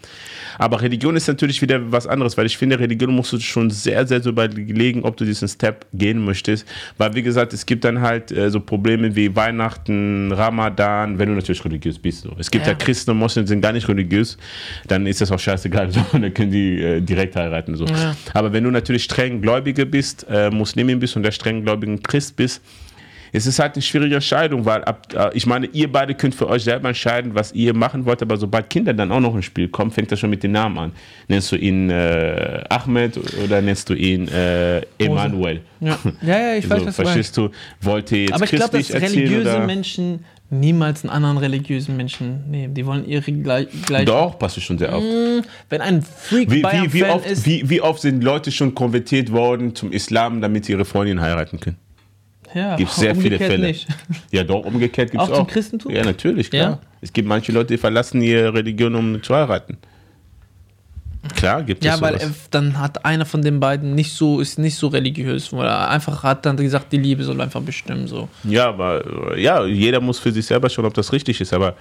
Aber 0.57 0.81
Religion 0.81 1.15
ist 1.15 1.27
natürlich 1.27 1.61
wieder 1.61 1.91
was 1.91 2.07
anderes, 2.07 2.37
weil 2.37 2.45
ich 2.45 2.57
finde, 2.57 2.79
Religion 2.79 3.13
musst 3.13 3.33
du 3.33 3.39
schon 3.39 3.69
sehr, 3.69 4.07
sehr 4.07 4.21
so 4.21 4.29
überlegen, 4.31 5.03
ob 5.03 5.17
du 5.17 5.25
diesen 5.25 5.47
Step 5.47 5.85
gehen 5.93 6.23
möchtest. 6.23 6.67
Weil, 6.97 7.13
wie 7.13 7.21
gesagt, 7.21 7.53
es 7.53 7.65
gibt 7.65 7.83
dann 7.83 8.01
halt 8.01 8.31
äh, 8.31 8.49
so 8.49 8.59
Probleme 8.59 9.15
wie 9.15 9.35
Weihnachten, 9.35 10.31
Ramadan, 10.31 11.19
wenn 11.19 11.29
du 11.29 11.35
natürlich 11.35 11.63
religiös 11.63 11.99
bist. 11.99 12.23
So. 12.23 12.31
Es 12.37 12.49
gibt 12.49 12.65
ja, 12.65 12.73
Ja. 12.73 12.77
Christen 12.77 13.11
und 13.11 13.17
Moslems, 13.17 13.47
die 13.47 13.53
sind 13.53 13.61
gar 13.61 13.73
nicht 13.73 13.87
religiös, 13.87 14.37
dann 14.87 15.05
ist 15.07 15.21
das 15.21 15.31
auch 15.31 15.39
scheißegal. 15.39 15.89
So. 15.91 15.99
Dann 16.13 16.33
können 16.33 16.51
die 16.51 16.81
äh, 16.81 17.01
direkt 17.01 17.35
heiraten. 17.35 17.75
So. 17.75 17.85
Ja. 17.85 18.15
Aber 18.33 18.53
wenn 18.53 18.63
du 18.63 18.71
natürlich 18.71 19.03
streng 19.03 19.41
Gläubige 19.41 19.85
bist, 19.85 20.25
äh, 20.29 20.49
Muslimin 20.49 20.99
bist 20.99 21.15
und 21.15 21.23
der 21.23 21.31
streng 21.31 21.63
gläubigen 21.63 22.01
Christ 22.01 22.35
bist, 22.37 22.61
es 23.31 23.45
ist 23.45 23.59
halt 23.59 23.75
eine 23.75 23.81
schwierige 23.81 24.15
Entscheidung, 24.15 24.65
weil 24.65 24.83
ab, 24.83 25.07
äh, 25.13 25.29
ich 25.33 25.45
meine, 25.45 25.67
ihr 25.67 25.91
beide 25.91 26.13
könnt 26.15 26.35
für 26.35 26.47
euch 26.47 26.63
selber 26.63 26.89
entscheiden, 26.89 27.33
was 27.33 27.53
ihr 27.53 27.73
machen 27.73 28.05
wollt, 28.05 28.21
aber 28.21 28.37
sobald 28.37 28.69
Kinder 28.69 28.93
dann 28.93 29.11
auch 29.11 29.19
noch 29.19 29.35
ins 29.35 29.45
Spiel 29.45 29.69
kommen, 29.69 29.91
fängt 29.91 30.11
das 30.11 30.19
schon 30.19 30.29
mit 30.29 30.43
den 30.43 30.51
Namen 30.51 30.77
an. 30.77 30.91
Nennst 31.27 31.51
du 31.51 31.55
ihn 31.55 31.89
äh, 31.89 32.63
Ahmed 32.69 33.19
oder 33.43 33.61
nennst 33.61 33.89
du 33.89 33.93
ihn 33.93 34.27
äh, 34.27 34.81
Emanuel? 34.97 35.61
Ja. 35.79 35.97
ja, 36.21 36.39
ja, 36.39 36.55
ich 36.55 36.69
weiß, 36.69 36.79
so, 36.81 36.87
was 36.87 36.95
verstehst 36.95 37.37
du? 37.37 37.49
Wollt 37.81 38.11
ihr 38.11 38.21
jetzt 38.23 38.33
Aber 38.33 38.43
ich 38.43 38.51
glaube, 38.51 38.77
dass 38.77 38.93
religiöse 38.93 39.57
oder? 39.57 39.65
Menschen 39.65 40.25
niemals 40.51 41.03
einen 41.03 41.11
anderen 41.11 41.37
religiösen 41.37 41.95
Menschen 41.95 42.49
nehmen. 42.51 42.73
Die 42.73 42.85
wollen 42.85 43.07
ihre 43.07 43.31
gleich. 43.31 43.67
gleich 43.85 44.05
Doch, 44.05 44.37
passiert 44.37 44.65
schon 44.65 44.77
sehr 44.77 44.93
oft. 44.93 45.05
Wenn 45.69 45.81
ein 45.81 46.01
Freak 46.01 46.51
Wie, 46.51 46.61
wie, 46.61 46.93
wie, 46.93 47.03
oft, 47.05 47.25
ist, 47.25 47.45
wie, 47.45 47.69
wie 47.69 47.81
oft 47.81 48.01
sind 48.01 48.21
Leute 48.21 48.51
schon 48.51 48.75
konvertiert 48.75 49.31
worden 49.31 49.75
zum 49.75 49.93
Islam, 49.93 50.41
damit 50.41 50.65
sie 50.65 50.73
ihre 50.73 50.83
Freundin 50.83 51.21
heiraten 51.21 51.59
können? 51.61 51.77
Ja, 52.53 52.75
Gibt 52.75 52.91
sehr 52.91 53.15
viele 53.15 53.37
Fälle. 53.37 53.67
Nicht. 53.67 53.87
Ja, 54.31 54.43
doch, 54.43 54.63
umgekehrt 54.65 55.11
gibt 55.11 55.21
es 55.23 55.29
Auch 55.29 55.33
auch. 55.33 55.37
zum 55.39 55.47
Christentum? 55.47 55.91
Ja, 55.93 56.03
natürlich, 56.05 56.49
klar. 56.49 56.61
Ja? 56.71 56.79
Es 57.01 57.11
gibt 57.11 57.27
manche 57.27 57.51
Leute, 57.51 57.73
die 57.73 57.77
verlassen 57.77 58.21
ihre 58.21 58.53
Religion, 58.53 58.95
um 58.95 59.21
zu 59.23 59.33
heiraten. 59.35 59.77
Klar, 61.35 61.61
gibt 61.61 61.83
Ja, 61.85 61.95
es 61.95 62.01
weil 62.01 62.13
sowas. 62.19 62.31
äh, 62.31 62.39
dann 62.49 62.79
hat 62.79 63.05
einer 63.05 63.25
von 63.25 63.43
den 63.43 63.59
beiden 63.59 63.93
nicht 63.93 64.11
so 64.13 64.39
ist 64.39 64.57
nicht 64.57 64.75
so 64.75 64.87
religiös, 64.87 65.53
weil 65.53 65.67
er 65.67 65.89
einfach 65.89 66.23
hat 66.23 66.45
dann 66.47 66.57
gesagt, 66.57 66.91
die 66.91 66.97
Liebe 66.97 67.23
soll 67.23 67.39
einfach 67.41 67.61
bestimmen 67.61 68.07
so. 68.07 68.27
Ja, 68.43 68.69
aber 68.69 69.33
äh, 69.35 69.41
ja, 69.41 69.63
jeder 69.65 69.99
muss 70.01 70.17
für 70.17 70.31
sich 70.31 70.45
selber 70.47 70.67
schauen, 70.69 70.85
ob 70.85 70.95
das 70.95 71.13
richtig 71.13 71.39
ist. 71.39 71.53
Aber 71.53 71.75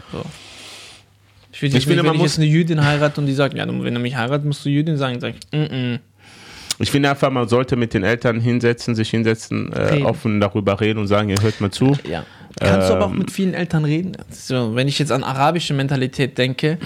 Ich, 1.53 1.62
will 1.62 1.69
Ich 1.69 1.75
jetzt 1.75 1.85
finde, 1.85 2.03
nicht, 2.03 2.07
man 2.07 2.15
ich 2.17 2.21
muss- 2.21 2.33
jetzt 2.33 2.39
eine 2.39 2.47
Jüdin 2.49 2.85
heirate 2.85 3.19
und 3.21 3.27
die 3.27 3.33
sagt, 3.33 3.55
ja, 3.57 3.67
wenn 3.67 3.95
du 3.95 4.00
mich 4.00 4.15
heiratest, 4.15 4.45
musst 4.47 4.65
du 4.65 4.69
Jüdin 4.69 4.99
sagen, 4.99 5.19
sag 5.21 5.35
ich, 5.35 5.59
mm 5.59 5.62
-mm. 5.65 5.99
Ich 6.81 6.91
finde 6.91 7.11
einfach, 7.11 7.31
man 7.31 7.49
sollte 7.49 7.77
mit 7.77 7.95
den 7.95 8.03
Eltern 8.05 8.41
hinsetzen, 8.41 8.95
sich 8.95 9.11
hinsetzen, 9.11 9.73
äh, 9.73 10.03
offen 10.03 10.41
darüber 10.41 10.81
reden 10.81 10.99
und 10.99 11.07
sagen, 11.07 11.29
ihr 11.29 11.41
hört 11.41 11.61
mal 11.61 11.71
zu. 11.71 11.97
Ja. 12.09 12.25
Kannst 12.59 12.89
du 12.91 12.95
aber 12.95 13.07
auch 13.07 13.13
Ähm, 13.13 13.19
mit 13.19 13.31
vielen 13.31 13.55
Eltern 13.55 13.85
reden? 13.85 14.17
So, 14.31 14.75
wenn 14.75 14.89
ich 14.89 14.99
jetzt 14.99 15.13
an 15.13 15.23
arabische 15.23 15.73
Mentalität 15.75 16.37
denke, 16.37 16.79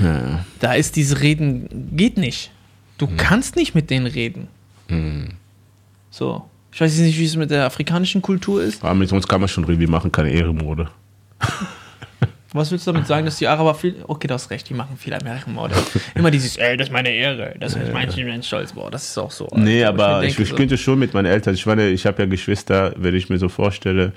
da 0.60 0.74
ist 0.74 0.96
dieses 0.96 1.22
Reden, 1.22 1.90
geht 1.96 2.18
nicht. 2.18 2.50
Du 2.98 3.06
Hm. 3.08 3.16
kannst 3.16 3.56
nicht 3.56 3.74
mit 3.74 3.88
denen 3.90 4.06
reden. 4.06 4.48
So. 6.10 6.44
Ich 6.72 6.80
weiß 6.80 6.96
jetzt 6.96 7.06
nicht, 7.06 7.18
wie 7.18 7.24
es 7.24 7.36
mit 7.36 7.50
der 7.50 7.64
afrikanischen 7.66 8.20
Kultur 8.20 8.62
ist. 8.62 8.82
Aber 8.84 8.94
mit 8.94 9.10
uns 9.12 9.26
kann 9.28 9.40
man 9.40 9.48
schon 9.48 9.64
reden, 9.64 9.80
wir 9.80 9.88
machen 9.88 10.10
keine 10.12 10.30
Ehrenmode. 10.30 10.88
Was 12.54 12.70
willst 12.70 12.86
du 12.86 12.92
damit 12.92 13.08
sagen, 13.08 13.26
dass 13.26 13.36
die 13.36 13.48
Araber 13.48 13.74
viel. 13.74 13.96
Okay, 14.06 14.28
du 14.28 14.34
hast 14.34 14.48
recht, 14.48 14.68
die 14.68 14.74
machen 14.74 14.96
viel 14.96 15.12
Amerikanmorde. 15.12 15.74
Immer 16.14 16.30
dieses, 16.30 16.56
ey, 16.56 16.76
das 16.76 16.86
ist 16.86 16.92
meine 16.92 17.10
Ehre, 17.10 17.52
das 17.58 17.74
ist 17.74 17.92
mein 17.92 18.08
mein 18.16 18.42
Stolz. 18.44 18.72
Boah, 18.72 18.92
das 18.92 19.08
ist 19.08 19.18
auch 19.18 19.32
so. 19.32 19.46
Alter. 19.48 19.58
Nee, 19.58 19.84
aber 19.84 20.22
ich, 20.22 20.36
denke 20.36 20.42
ich 20.44 20.48
so, 20.50 20.54
könnte 20.54 20.78
schon 20.78 21.00
mit 21.00 21.14
meinen 21.14 21.26
Eltern, 21.26 21.54
ich 21.54 21.66
meine, 21.66 21.88
ich 21.88 22.06
habe 22.06 22.22
ja 22.22 22.28
Geschwister, 22.28 22.94
wenn 22.96 23.12
ich 23.16 23.28
mir 23.28 23.38
so 23.38 23.48
vorstelle, 23.48 24.12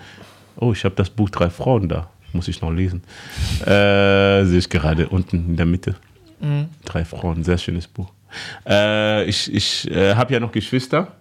oh, 0.55 0.71
ich 0.71 0.85
habe 0.85 0.93
das 0.93 1.09
Buch 1.09 1.31
Drei 1.31 1.49
Frauen 1.49 1.89
da, 1.89 2.11
muss 2.31 2.47
ich 2.47 2.61
noch 2.61 2.69
lesen. 2.69 3.01
Äh, 3.61 4.45
sehe 4.45 4.59
ich 4.59 4.69
gerade 4.69 5.09
unten 5.09 5.37
in 5.49 5.55
der 5.57 5.65
Mitte. 5.65 5.95
Mhm. 6.39 6.67
Drei 6.85 7.05
Frauen, 7.05 7.43
sehr 7.43 7.57
schönes 7.57 7.87
Buch. 7.87 8.11
Äh, 8.69 9.25
ich 9.25 9.51
ich 9.51 9.89
äh, 9.89 10.13
habe 10.13 10.31
ja 10.31 10.39
noch 10.39 10.51
Geschwister. 10.51 11.13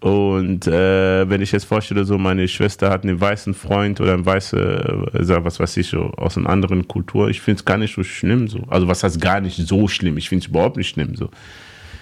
Und 0.00 0.66
äh, 0.66 1.28
wenn 1.30 1.40
ich 1.40 1.52
jetzt 1.52 1.64
vorstelle, 1.64 2.04
so 2.04 2.18
meine 2.18 2.46
Schwester 2.46 2.90
hat 2.90 3.04
einen 3.04 3.18
weißen 3.18 3.54
Freund 3.54 4.00
oder 4.00 4.12
einen 4.12 4.26
weißen, 4.26 4.58
äh, 4.58 5.44
was 5.44 5.58
weiß 5.58 5.76
ich, 5.78 5.88
so, 5.88 6.10
aus 6.16 6.36
einer 6.36 6.50
anderen 6.50 6.86
Kultur, 6.86 7.30
ich 7.30 7.40
finde 7.40 7.60
es 7.60 7.64
gar 7.64 7.78
nicht 7.78 7.94
so 7.94 8.02
schlimm. 8.02 8.48
So. 8.48 8.64
Also 8.68 8.86
was 8.86 9.02
heißt 9.02 9.20
gar 9.20 9.40
nicht 9.40 9.56
so 9.56 9.88
schlimm? 9.88 10.18
Ich 10.18 10.28
finde 10.28 10.44
es 10.44 10.50
überhaupt 10.50 10.76
nicht 10.76 10.88
schlimm. 10.88 11.16
So. 11.16 11.30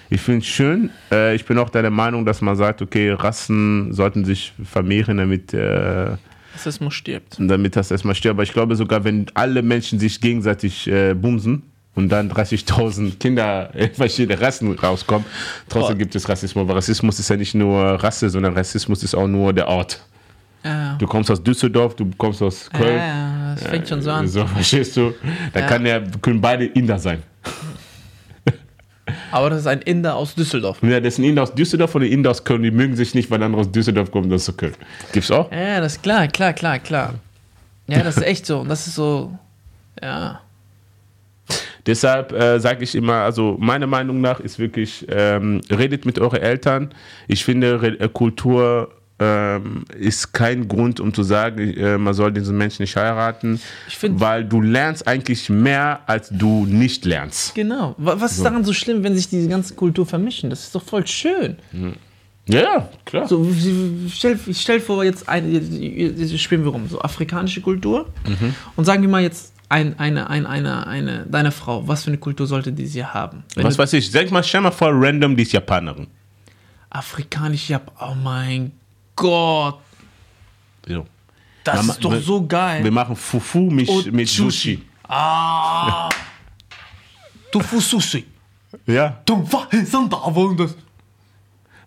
Ich 0.09 0.21
finde 0.21 0.39
es 0.39 0.47
schön. 0.47 0.89
Äh, 1.11 1.35
ich 1.35 1.45
bin 1.45 1.57
auch 1.57 1.69
der 1.69 1.89
Meinung, 1.89 2.25
dass 2.25 2.41
man 2.41 2.55
sagt, 2.55 2.81
okay, 2.81 3.11
Rassen 3.11 3.93
sollten 3.93 4.25
sich 4.25 4.53
vermehren, 4.63 5.17
damit, 5.17 5.53
äh, 5.53 6.17
Rassismus 6.53 6.93
stirbt. 6.93 7.37
damit 7.39 7.75
das 7.75 7.89
erstmal 7.89 8.15
stirbt. 8.15 8.35
Aber 8.35 8.43
ich 8.43 8.53
glaube 8.53 8.75
sogar, 8.75 9.03
wenn 9.05 9.27
alle 9.33 9.61
Menschen 9.61 9.97
sich 9.97 10.19
gegenseitig 10.19 10.87
äh, 10.87 11.13
bumsen 11.13 11.63
und 11.95 12.09
dann 12.09 12.31
30.000 12.31 13.17
Kinder 13.19 13.69
in 13.75 13.93
verschiedene 13.93 14.39
Rassen 14.41 14.73
rauskommen, 14.77 15.25
trotzdem 15.69 15.95
Boah. 15.95 15.99
gibt 15.99 16.15
es 16.15 16.27
Rassismus. 16.27 16.61
Aber 16.63 16.75
Rassismus 16.75 17.19
ist 17.19 17.29
ja 17.29 17.35
nicht 17.37 17.53
nur 17.55 17.81
Rasse, 18.03 18.29
sondern 18.29 18.53
Rassismus 18.55 19.03
ist 19.03 19.13
auch 19.15 19.27
nur 19.27 19.53
der 19.53 19.67
Ort. 19.67 19.99
Ja. 20.65 20.95
Du 20.97 21.05
kommst 21.07 21.29
aus 21.29 21.43
Düsseldorf, 21.43 21.95
du 21.95 22.09
kommst 22.17 22.41
aus 22.41 22.69
Köln. 22.71 22.95
ja, 22.97 23.53
das 23.55 23.67
fängt 23.67 23.87
schon 23.89 24.01
so 24.01 24.11
an. 24.11 24.27
So, 24.27 24.45
verstehst 24.47 24.95
du? 24.97 25.13
Da 25.53 25.59
Ja. 25.59 25.67
kann 25.67 25.85
ja, 25.85 25.99
können 26.21 26.39
beide 26.39 26.65
Inder 26.65 26.97
sein. 26.99 27.21
Aber 29.31 29.49
das 29.49 29.59
ist 29.61 29.67
ein 29.67 29.81
Inder 29.81 30.15
aus 30.15 30.33
Düsseldorf. 30.35 30.81
Ja, 30.81 30.99
das 30.99 31.15
ist 31.15 31.19
ein 31.19 31.25
Inder 31.25 31.43
aus 31.43 31.53
Düsseldorf 31.53 31.93
oder 31.95 32.05
ein 32.05 32.11
Inder 32.11 32.31
aus 32.31 32.43
Köln. 32.43 32.63
Die 32.63 32.71
mögen 32.71 32.95
sich 32.95 33.13
nicht, 33.13 33.29
weil 33.29 33.39
der 33.39 33.47
andere 33.47 33.61
aus 33.61 33.71
Düsseldorf 33.71 34.09
kommt 34.11 34.27
und 34.27 34.33
aus 34.33 34.51
Köln. 34.55 34.73
Gibt's 35.11 35.29
auch? 35.31 35.51
Ja, 35.51 35.81
das 35.81 35.93
ist 35.93 36.03
klar, 36.03 36.27
klar, 36.27 36.53
klar, 36.53 36.79
klar. 36.79 37.15
Ja, 37.87 38.01
das 38.03 38.15
ist 38.17 38.23
echt 38.23 38.45
so. 38.45 38.59
Und 38.59 38.69
das 38.69 38.87
ist 38.87 38.95
so, 38.95 39.37
ja. 40.01 40.39
Deshalb 41.85 42.31
äh, 42.31 42.59
sage 42.59 42.83
ich 42.83 42.95
immer, 42.95 43.15
also 43.15 43.57
meiner 43.59 43.87
Meinung 43.87 44.21
nach 44.21 44.39
ist 44.39 44.57
wirklich, 44.59 45.05
ähm, 45.09 45.61
redet 45.69 46.05
mit 46.05 46.17
euren 46.19 46.39
Eltern. 46.41 46.93
Ich 47.27 47.43
finde, 47.43 47.81
Re 47.81 47.99
äh, 47.99 48.07
Kultur 48.07 48.89
ähm, 49.19 49.83
ist 49.99 50.33
kein 50.33 50.67
Grund, 50.67 50.99
um 50.99 51.13
zu 51.13 51.23
sagen, 51.23 51.59
äh, 51.59 51.97
man 51.97 52.13
soll 52.13 52.31
diesen 52.31 52.57
Menschen 52.57 52.83
nicht 52.83 52.95
heiraten, 52.95 53.59
find- 53.87 54.19
weil 54.19 54.43
du 54.45 54.59
lernst 54.61 55.07
eigentlich 55.07 55.49
mehr, 55.49 55.99
als 56.07 56.29
du 56.29 56.65
nicht 56.65 57.05
lernst. 57.05 57.53
Genau. 57.53 57.95
Wa- 57.97 58.15
Was 58.17 58.37
ist 58.37 58.43
daran 58.45 58.63
so 58.63 58.73
schlimm, 58.73 59.03
wenn 59.03 59.15
sich 59.15 59.29
diese 59.29 59.47
ganze 59.49 59.75
Kultur 59.75 60.05
vermischen? 60.05 60.49
Das 60.49 60.61
ist 60.63 60.73
doch 60.75 60.83
voll 60.83 61.05
schön. 61.05 61.57
Ja, 62.47 62.59
ja, 62.61 62.89
klar. 63.05 63.27
So, 63.27 63.47
stell, 64.11 64.37
ich 64.47 64.59
stell 64.59 64.81
vor, 64.81 65.03
jetzt, 65.05 65.29
ein, 65.29 65.49
jetzt, 65.53 66.39
spielen 66.41 66.63
wir 66.65 66.71
rum, 66.71 66.87
so 66.89 66.99
afrikanische 66.99 67.61
Kultur. 67.61 68.07
Und 68.75 68.83
sagen 68.85 69.01
wir 69.03 69.09
mal 69.09 69.21
jetzt 69.21 69.52
ein, 69.73 69.97
eine, 69.99 70.29
eine, 70.29 70.47
eine, 70.49 70.87
eine, 70.87 71.25
deine 71.25 71.51
Frau, 71.51 71.87
was 71.87 72.03
für 72.03 72.11
eine 72.11 72.17
Kultur 72.19 72.45
sollte 72.47 72.71
die 72.71 72.85
sie 72.85 73.03
haben? 73.05 73.43
Wenn 73.55 73.65
Was 73.65 73.77
weiß 73.77 73.93
ich, 73.93 74.09
sag 74.11 74.29
mal, 74.31 74.43
stell 74.43 74.61
mal 74.61 74.71
vor, 74.71 74.89
random, 74.93 75.35
die 75.35 75.43
ist 75.43 75.51
Japanerin. 75.53 76.07
afrikanisch, 76.89 77.69
ja, 77.69 77.81
oh 77.99 78.13
mein 78.15 78.71
Gott, 79.15 79.79
So. 80.87 81.05
das 81.63 81.75
Mama- 81.77 81.93
ist 81.93 82.03
doch 82.03 82.11
wir- 82.11 82.21
so 82.21 82.45
geil. 82.47 82.83
Wir 82.83 82.91
machen 82.91 83.15
Fufu 83.15 83.69
mit, 83.71 83.89
Und 83.89 84.11
mit 84.11 84.27
Sushi. 84.29 84.75
Sushi. 84.75 84.81
Ah, 85.07 86.09
Tofu 87.51 87.79
Sushi. 87.79 88.25
Ja. 88.87 89.21
Du 89.25 89.35
das. 90.57 90.75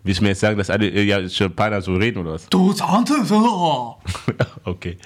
Willst 0.07 0.21
du 0.21 0.23
mir 0.23 0.29
jetzt 0.29 0.39
sagen, 0.39 0.57
dass 0.57 0.69
alle 0.69 0.87
äh, 0.87 1.03
ja, 1.03 1.19
Japaner 1.19 1.81
so 1.81 1.93
reden 1.93 2.19
oder 2.19 2.31
was? 2.31 2.47
Du 2.47 2.71
okay. 4.63 4.97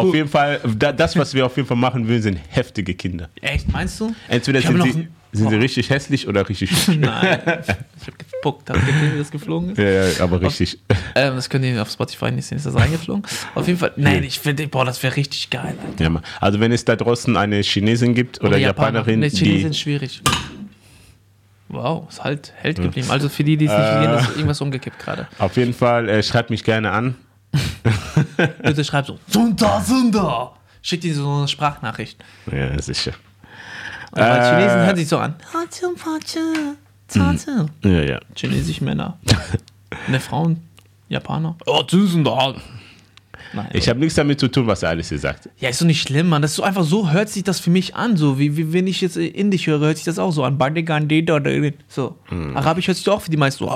Auf 0.00 0.12
jeden 0.12 0.28
Fall, 0.28 0.60
da, 0.76 0.90
das, 0.90 1.16
was 1.16 1.32
wir 1.34 1.46
auf 1.46 1.56
jeden 1.56 1.68
Fall 1.68 1.76
machen 1.76 2.08
würden, 2.08 2.20
sind 2.20 2.40
heftige 2.48 2.94
Kinder. 2.94 3.28
Echt, 3.40 3.70
meinst 3.72 4.00
du? 4.00 4.12
Entweder 4.26 4.60
sind, 4.60 4.82
sie, 4.82 5.08
sind 5.30 5.50
sie 5.50 5.54
richtig 5.54 5.88
hässlich 5.88 6.26
oder 6.26 6.48
richtig 6.48 6.76
schön. 6.84 6.98
Nein, 6.98 7.38
ich 7.46 8.06
habe 8.08 8.16
gepuckt. 8.18 8.68
Habt 8.70 8.80
ihr 8.80 8.92
gesehen, 8.92 9.14
wie 9.14 9.18
das 9.18 9.30
geflogen 9.30 9.70
ist? 9.70 9.78
ja, 9.78 10.08
ja, 10.08 10.24
aber 10.24 10.42
richtig. 10.42 10.76
Ähm, 11.14 11.36
das 11.36 11.48
könnt 11.48 11.64
ihr 11.64 11.80
auf 11.80 11.90
Spotify 11.92 12.32
nicht 12.32 12.46
sehen, 12.46 12.56
ist 12.56 12.66
das 12.66 12.74
reingeflogen? 12.74 13.22
Auf 13.54 13.68
jeden 13.68 13.78
Fall, 13.78 13.92
nein, 13.94 14.24
ich 14.24 14.40
finde, 14.40 14.66
boah, 14.66 14.84
das 14.84 15.00
wäre 15.04 15.14
richtig 15.14 15.48
geil, 15.48 15.76
Alter. 15.86 16.12
Ja, 16.12 16.22
also 16.40 16.58
wenn 16.58 16.72
es 16.72 16.84
da 16.84 16.96
draußen 16.96 17.36
eine 17.36 17.60
Chinesin 17.60 18.16
gibt 18.16 18.42
oder, 18.42 18.58
Japanerin, 18.58 19.20
Ne, 19.20 19.28
Chinesen 19.28 19.44
die... 19.44 19.62
sind 19.62 19.76
schwierig. 19.76 20.22
Wow, 21.72 22.08
ist 22.08 22.22
halt 22.24 22.52
hält 22.56 22.76
geblieben. 22.80 23.10
Also 23.10 23.28
für 23.28 23.44
die, 23.44 23.56
die 23.56 23.66
es 23.66 23.72
nicht 23.72 23.80
sehen, 23.88 24.12
ist 24.14 24.30
irgendwas 24.36 24.60
umgekippt 24.60 24.98
gerade. 24.98 25.28
Auf 25.38 25.56
jeden 25.56 25.72
Fall, 25.72 26.08
äh, 26.08 26.22
schreibt 26.22 26.50
mich 26.50 26.64
gerne 26.64 26.90
an. 26.90 27.14
Bitte 28.62 28.84
schreib 28.84 29.06
so, 29.06 29.18
Sunda, 29.28 29.80
Sunda. 29.80 30.52
Schickt 30.82 31.04
ihnen 31.04 31.14
so 31.14 31.28
eine 31.30 31.48
Sprachnachricht. 31.48 32.22
Ja, 32.50 32.80
sicher. 32.80 33.12
Und 34.12 34.20
Äh. 34.20 34.50
Chinesen 34.50 34.78
hören 34.86 34.96
sich 34.96 35.08
so 35.08 35.18
an. 35.18 35.34
Tate. 37.06 37.66
Ja, 37.84 37.90
ja. 38.02 38.20
Chinesische 38.34 38.84
Männer. 38.84 39.18
Ne, 40.06 40.20
Frauen, 40.20 40.62
Japaner. 41.08 41.56
Oh, 41.66 41.82
Sunda. 41.88 42.54
Nein, 43.52 43.68
Ich 43.72 43.88
habe 43.88 43.98
nichts 43.98 44.14
damit 44.14 44.40
zu 44.40 44.48
tun, 44.48 44.66
was 44.66 44.82
er 44.82 44.90
alles 44.90 45.08
hier 45.08 45.18
sagt. 45.18 45.48
Ja, 45.58 45.68
ist 45.68 45.80
doch 45.80 45.86
nicht 45.86 46.02
schlimm, 46.02 46.28
Mann. 46.28 46.42
Das 46.42 46.52
ist 46.52 46.56
so 46.56 46.62
einfach 46.62 46.84
so, 46.84 47.10
hört 47.10 47.28
sich 47.28 47.44
das 47.44 47.60
für 47.60 47.70
mich 47.70 47.94
an. 47.94 48.16
So, 48.16 48.38
wie, 48.38 48.56
wie 48.56 48.72
wenn 48.72 48.86
ich 48.86 49.00
jetzt 49.00 49.16
Indisch 49.16 49.66
höre, 49.66 49.80
hört 49.80 49.96
sich 49.96 50.04
das 50.04 50.18
auch 50.18 50.32
so 50.32 50.44
an. 50.44 50.58
So. 51.88 52.16
Arabisch 52.54 52.88
hört 52.88 52.96
sich 52.96 53.04
doch 53.04 53.16
auch 53.16 53.22
für 53.22 53.30
die 53.30 53.36
meisten 53.36 53.64
so. 53.64 53.70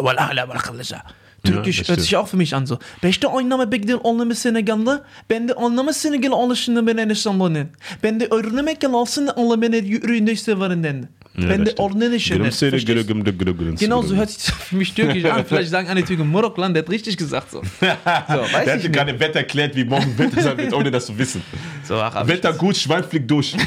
Türkisch 1.44 1.78
das 1.78 1.88
hört 1.88 2.00
sich 2.00 2.16
auch 2.16 2.28
für 2.28 2.37
mich 2.37 2.54
an 2.54 2.66
so. 2.66 2.78
Beşte 3.02 3.26
oynama 3.26 3.72
bekledin 3.72 4.00
anlamı 4.04 4.34
Senegal'da. 4.34 5.04
Ben 5.30 5.48
de 5.48 5.54
anlamı 5.54 5.92
Senegal 5.92 6.32
alışını 6.32 6.87
ben 6.87 6.96
enişten 6.96 7.68
Ben 8.02 8.20
de 8.20 8.26
öğrenmek 8.30 8.80
gelsin 8.80 9.26
anlamı 9.37 9.66
yürüyünde 9.76 10.37
severin 10.37 10.84
dendi. 10.84 11.08
Wenn 11.36 11.64
das 11.64 11.74
der 11.74 11.82
ordentliche 11.82 12.38
nicht. 12.38 13.80
Genau 13.80 14.02
so 14.02 14.14
hört 14.14 14.30
sich 14.30 14.44
das 14.46 14.54
für 14.54 14.76
mich 14.76 14.94
türkisch 14.94 15.24
an. 15.24 15.44
Vielleicht 15.48 15.70
sagen 15.70 15.88
eine 15.88 16.04
Türke 16.04 16.24
Moroklan, 16.24 16.72
der 16.72 16.84
hat 16.84 16.90
richtig 16.90 17.16
gesagt 17.16 17.50
so. 17.50 17.62
So, 17.80 17.80
Der 17.80 18.52
weiß 18.52 18.68
hat 18.68 18.76
ich 18.76 18.82
dir 18.82 18.90
gerade 18.90 19.18
Wetter 19.18 19.40
erklärt, 19.40 19.74
wie 19.76 19.84
morgen 19.84 20.16
Wetter 20.18 20.40
sein 20.40 20.56
wird, 20.56 20.72
ohne 20.72 20.90
das 20.90 21.06
zu 21.06 21.18
wissen. 21.18 21.42
So, 21.82 21.96
ach, 21.96 22.26
Wetter 22.26 22.52
gut, 22.52 22.76
Schwein 22.76 23.04
fliegt 23.04 23.30
durch. 23.30 23.56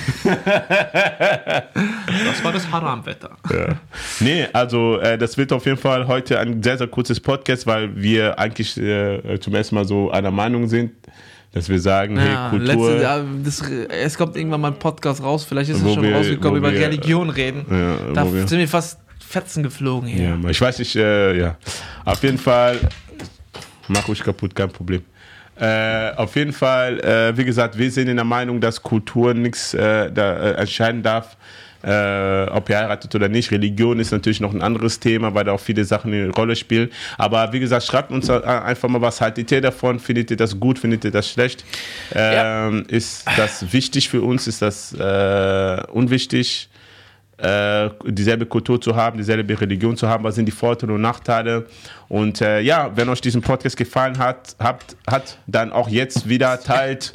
Das 2.28 2.44
war 2.44 2.52
das 2.52 2.70
Haram-Wetter. 2.72 3.38
Ja. 3.52 3.76
Nee, 4.20 4.48
also 4.54 5.00
äh, 5.00 5.18
das 5.18 5.38
wird 5.38 5.52
auf 5.54 5.66
jeden 5.66 5.78
Fall 5.78 6.08
heute 6.08 6.40
ein 6.40 6.62
sehr, 6.62 6.78
sehr 6.78 6.88
kurzes 6.88 7.20
Podcast, 7.20 7.66
weil 7.66 7.96
wir 7.96 8.38
eigentlich 8.38 8.78
äh, 8.78 9.40
zum 9.40 9.56
ersten 9.56 9.76
Mal 9.76 9.86
so 9.86 10.12
einer 10.12 10.32
Meinung 10.32 10.68
sind, 10.68 10.92
dass 11.54 11.70
wir 11.70 11.80
sagen, 11.80 12.18
Ja, 12.18 12.50
hey, 12.52 12.60
Kultur. 12.60 12.92
letzte, 12.92 13.04
ja, 13.04 13.24
das, 13.44 13.62
es 13.90 14.18
kommt 14.18 14.36
irgendwann 14.36 14.62
mal 14.62 14.68
ein 14.72 14.80
Podcast 14.80 15.24
raus, 15.24 15.44
vielleicht 15.44 15.70
ist 15.72 15.82
es 15.82 15.94
schon 15.94 16.04
wir- 16.04 16.16
rausgekommen, 16.16 16.58
über 16.58 16.72
wir- 16.72 16.80
Religion 16.82 17.30
reden. 17.30 17.66
Ja, 17.70 18.14
da 18.14 18.32
wir- 18.34 18.48
sind 18.48 18.60
mir 18.60 18.68
fast 18.68 19.00
Fetzen 19.20 19.64
geflogen 19.64 20.08
hier. 20.08 20.38
ja, 20.42 20.50
ich 20.50 20.62
weiß 20.62 20.80
nicht, 20.80 20.96
äh, 20.96 21.38
ja. 21.38 21.58
Auf 22.06 22.24
jeden 22.24 22.38
Fall, 22.38 22.80
mach 23.88 24.08
ruhig 24.08 24.24
kaputt, 24.24 24.56
kein 24.56 24.70
Problem. 24.70 25.04
Äh, 25.60 26.12
auf 26.16 26.36
jeden 26.36 26.54
Fall, 26.54 27.00
äh, 27.00 27.36
wie 27.36 27.44
gesagt, 27.44 27.78
wir 27.78 27.90
sind 27.90 28.08
in 28.08 28.16
der 28.18 28.26
Meinung, 28.26 28.62
dass 28.62 28.82
Kultur 28.82 29.34
nichts 29.34 29.74
äh, 29.74 30.12
da, 30.12 30.38
äh, 30.38 30.52
entscheiden 30.54 31.02
darf, 31.02 31.36
äh, 31.84 32.50
ob 32.50 32.70
ihr 32.70 32.78
heiratet 32.78 33.14
oder 33.16 33.30
nicht. 33.30 33.52
Religion 33.52 34.00
ist 34.00 34.12
natürlich 34.12 34.40
noch 34.40 34.54
ein 34.54 34.62
anderes 34.62 35.00
Thema, 35.00 35.34
weil 35.34 35.46
da 35.46 35.52
auch 35.54 35.60
viele 35.60 35.84
Sachen 35.86 36.14
eine 36.14 36.30
Rolle 36.30 36.56
spielen. 36.56 36.90
Aber 37.18 37.54
wie 37.54 37.60
gesagt, 37.60 37.86
schreibt 37.86 38.12
uns 38.12 38.30
einfach 38.30 38.90
mal, 38.90 39.02
was 39.02 39.22
haltet 39.22 39.52
ihr 39.52 39.62
davon? 39.62 40.00
Findet 40.00 40.32
ihr 40.32 40.38
das 40.38 40.60
gut? 40.60 40.80
Findet 40.80 41.06
ihr 41.06 41.12
das 41.12 41.30
schlecht? 41.30 41.64
Ähm, 42.14 42.86
Ist 42.88 43.26
das 43.38 43.74
wichtig 43.74 44.10
für 44.10 44.22
uns? 44.22 44.48
Ist 44.48 44.62
das 44.62 44.94
äh, 44.94 45.84
unwichtig? 45.92 46.70
äh, 47.38 47.90
dieselbe 48.06 48.46
Kultur 48.46 48.82
zu 48.82 48.96
haben, 48.96 49.18
dieselbe 49.18 49.60
Religion 49.60 49.96
zu 49.96 50.08
haben, 50.08 50.24
was 50.24 50.36
sind 50.36 50.46
die 50.46 50.52
Vorteile 50.52 50.94
und 50.94 51.02
Nachteile. 51.02 51.68
Und 52.10 52.42
äh, 52.42 52.60
ja, 52.62 52.92
wenn 52.96 53.10
euch 53.10 53.22
diesen 53.22 53.42
Podcast 53.42 53.78
gefallen 53.78 54.18
hat, 54.18 54.56
habt, 54.60 54.96
hat, 55.08 55.38
dann 55.48 55.72
auch 55.72 55.88
jetzt 55.88 56.28
wieder 56.28 56.60
teilt 56.60 57.14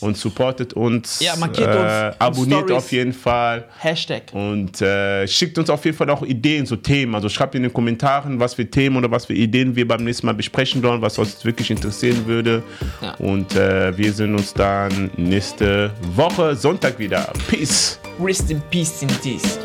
und 0.00 0.16
supportet 0.16 0.72
uns. 0.72 1.20
Ja, 1.20 1.36
markiert 1.36 1.68
uns 1.68 1.92
äh, 1.92 2.12
abonniert 2.18 2.64
Stories. 2.64 2.76
auf 2.76 2.92
jeden 2.92 3.12
Fall. 3.12 3.64
Hashtag. 3.78 4.22
Und 4.32 4.80
äh, 4.80 5.26
schickt 5.26 5.58
uns 5.58 5.70
auf 5.70 5.84
jeden 5.84 5.96
Fall 5.96 6.10
auch 6.10 6.22
Ideen, 6.22 6.66
so 6.66 6.76
Themen. 6.76 7.14
Also 7.14 7.28
schreibt 7.28 7.54
in 7.54 7.62
den 7.62 7.72
Kommentaren, 7.72 8.38
was 8.40 8.54
für 8.54 8.68
Themen 8.68 8.96
oder 8.96 9.10
was 9.10 9.26
für 9.26 9.34
Ideen 9.34 9.74
wir 9.76 9.86
beim 9.86 10.04
nächsten 10.04 10.26
Mal 10.26 10.34
besprechen 10.34 10.82
sollen, 10.82 11.00
was 11.02 11.18
uns 11.18 11.44
wirklich 11.44 11.70
interessieren 11.70 12.26
würde. 12.26 12.62
Ja. 13.00 13.14
Und 13.14 13.54
äh, 13.54 13.96
wir 13.96 14.12
sehen 14.12 14.34
uns 14.34 14.52
dann 14.52 15.10
nächste 15.16 15.90
Woche 16.14 16.54
Sonntag 16.56 16.98
wieder. 16.98 17.32
Peace. 17.48 17.98
Rest 18.20 18.50
in 18.50 18.60
peace 18.70 19.02
in 19.02 19.08
peace. 19.08 19.58